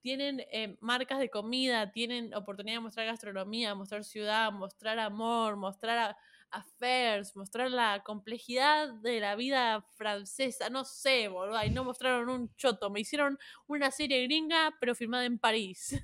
[0.00, 1.92] Tienen eh, marcas de comida.
[1.92, 6.16] Tienen oportunidad de mostrar gastronomía, mostrar ciudad, mostrar amor, mostrar
[6.50, 10.68] affairs, mostrar la complejidad de la vida francesa.
[10.68, 11.64] No sé, boludo.
[11.64, 12.90] Y no mostraron un choto.
[12.90, 13.38] Me hicieron
[13.68, 15.94] una serie gringa, pero filmada en París.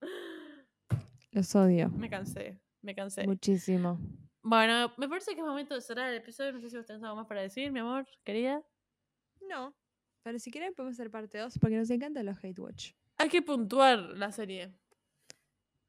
[1.32, 1.88] Los odio.
[1.90, 2.60] me cansé.
[2.82, 3.26] Me cansé.
[3.26, 3.98] Muchísimo.
[4.42, 6.52] Bueno, me parece que es momento de cerrar el episodio.
[6.52, 8.62] No sé si vos tenés algo más para decir, mi amor, querida.
[9.40, 9.74] No.
[10.22, 12.92] Pero si quieren podemos hacer parte 2 porque nos encantan los hate watch.
[13.18, 14.72] Hay que puntuar la serie.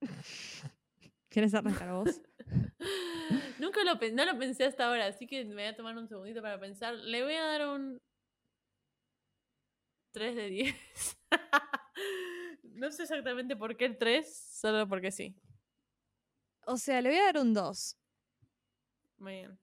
[1.30, 2.22] ¿Quieres arrancar vos?
[3.60, 6.42] Nunca lo, no lo pensé hasta ahora, así que me voy a tomar un segundito
[6.42, 6.96] para pensar.
[6.96, 8.02] Le voy a dar un
[10.12, 10.76] 3 de 10.
[12.64, 15.36] no sé exactamente por qué el 3, solo porque sí.
[16.66, 18.01] O sea, le voy a dar un 2.
[19.22, 19.60] Muy bien.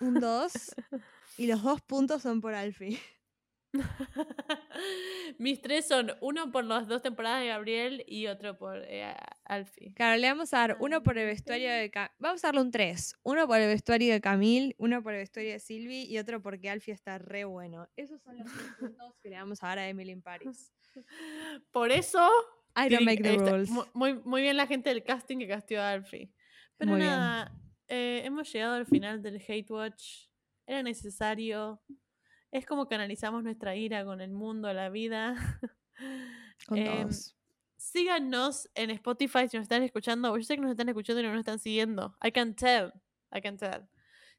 [0.00, 0.52] Un 2.
[1.38, 2.98] y los dos puntos son por Alfie.
[5.38, 9.14] Mis tres son uno por las dos temporadas de Gabriel y otro por eh,
[9.44, 9.92] Alfie.
[9.94, 12.70] Claro, le vamos a dar uno por el vestuario de Ca- Vamos a darle un
[12.70, 13.16] 3.
[13.24, 16.70] Uno por el vestuario de Camille, uno por el vestuario de Sylvie y otro porque
[16.70, 17.88] Alfie está re bueno.
[17.96, 20.72] Esos son los tres puntos que le vamos a dar a Emily in Paris.
[21.72, 22.30] Por eso
[22.76, 23.68] I don't make the rules.
[23.70, 26.32] mu- Muy, muy bien la gente del casting que castió a Alfie.
[26.76, 27.10] Pero Muy bien.
[27.88, 30.26] Eh, hemos llegado al final del Hate Watch.
[30.66, 31.82] Era necesario.
[32.50, 35.34] Es como que analizamos nuestra ira con el mundo, la vida.
[36.66, 37.36] Con Em, todos.
[37.76, 40.36] síganos en Spotify si nos están escuchando.
[40.36, 42.16] Yo sé que nos están escuchando y no nos están siguiendo.
[42.24, 42.92] I can tell.
[43.32, 43.82] I can tell.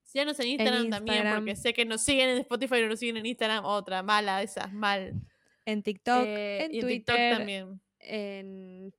[0.04, 3.18] Síganos en Instagram, también, porque sé que nos siguen en Spotify y no nos siguen
[3.18, 3.66] en Instagram.
[3.66, 5.14] Otra, mala, esas, mal.
[5.66, 7.82] En TikTok, Eh, en y en Twitter, TikTok también.
[8.00, 8.94] en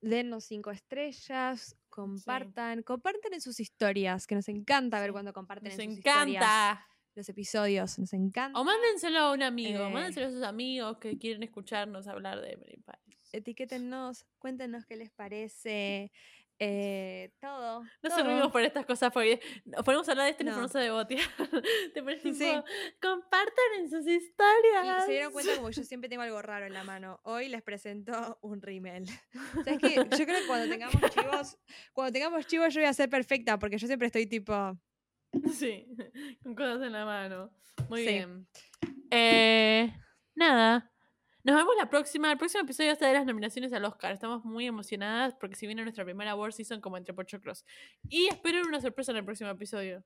[0.00, 5.12] denos cinco estrellas, compartan, compartan en sus historias, que nos encanta ver Sí.
[5.12, 6.78] cuando comparten Nos en sus historias
[7.14, 8.60] los episodios, nos encanta.
[8.60, 9.90] O mándenselo a un amigo, Eh.
[9.90, 13.18] mándenselo a sus amigos que quieren escucharnos hablar de Emily in Paris.
[13.32, 16.12] Etiquétennos, cuéntenos qué les parece,
[16.58, 17.82] eh, todo.
[17.82, 18.16] No todo.
[18.16, 20.62] servimos por estas cosas porque nos ponemos a hablar de esto y nos No.
[20.62, 21.20] ponemos a debatir.
[21.94, 22.52] Te tipo, Sí.
[23.00, 25.04] compartan en sus Y historias.
[25.06, 27.20] se dieron cuenta como yo siempre tengo algo raro en la mano.
[27.24, 29.06] Hoy les presento un rímel.
[29.64, 29.94] ¿Sabes qué?
[29.96, 31.58] Yo creo que cuando tengamos chivos,
[31.92, 34.78] cuando tengamos chivos yo voy a ser perfecta porque yo siempre estoy tipo,
[35.52, 35.86] Sí,
[36.42, 37.50] con cosas en la mano.
[37.90, 38.08] Muy Sí.
[38.08, 38.48] bien.
[39.10, 39.92] Eh,
[40.34, 40.90] nada.
[41.46, 42.32] Nos vemos la próxima.
[42.32, 44.10] El próximo episodio ser de las nominaciones al Oscar.
[44.10, 47.64] Estamos muy emocionadas porque si viene nuestra primera World Season como entre Pochoclos.
[48.08, 50.04] Y espero una sorpresa en el próximo episodio.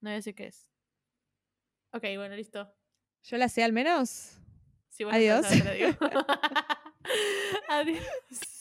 [0.00, 0.66] No voy a decir qué es.
[1.92, 2.74] Ok, bueno, listo.
[3.22, 4.38] yo la sé al menos.
[4.88, 5.46] Sabes, Adiós.
[7.68, 8.51] Adiós.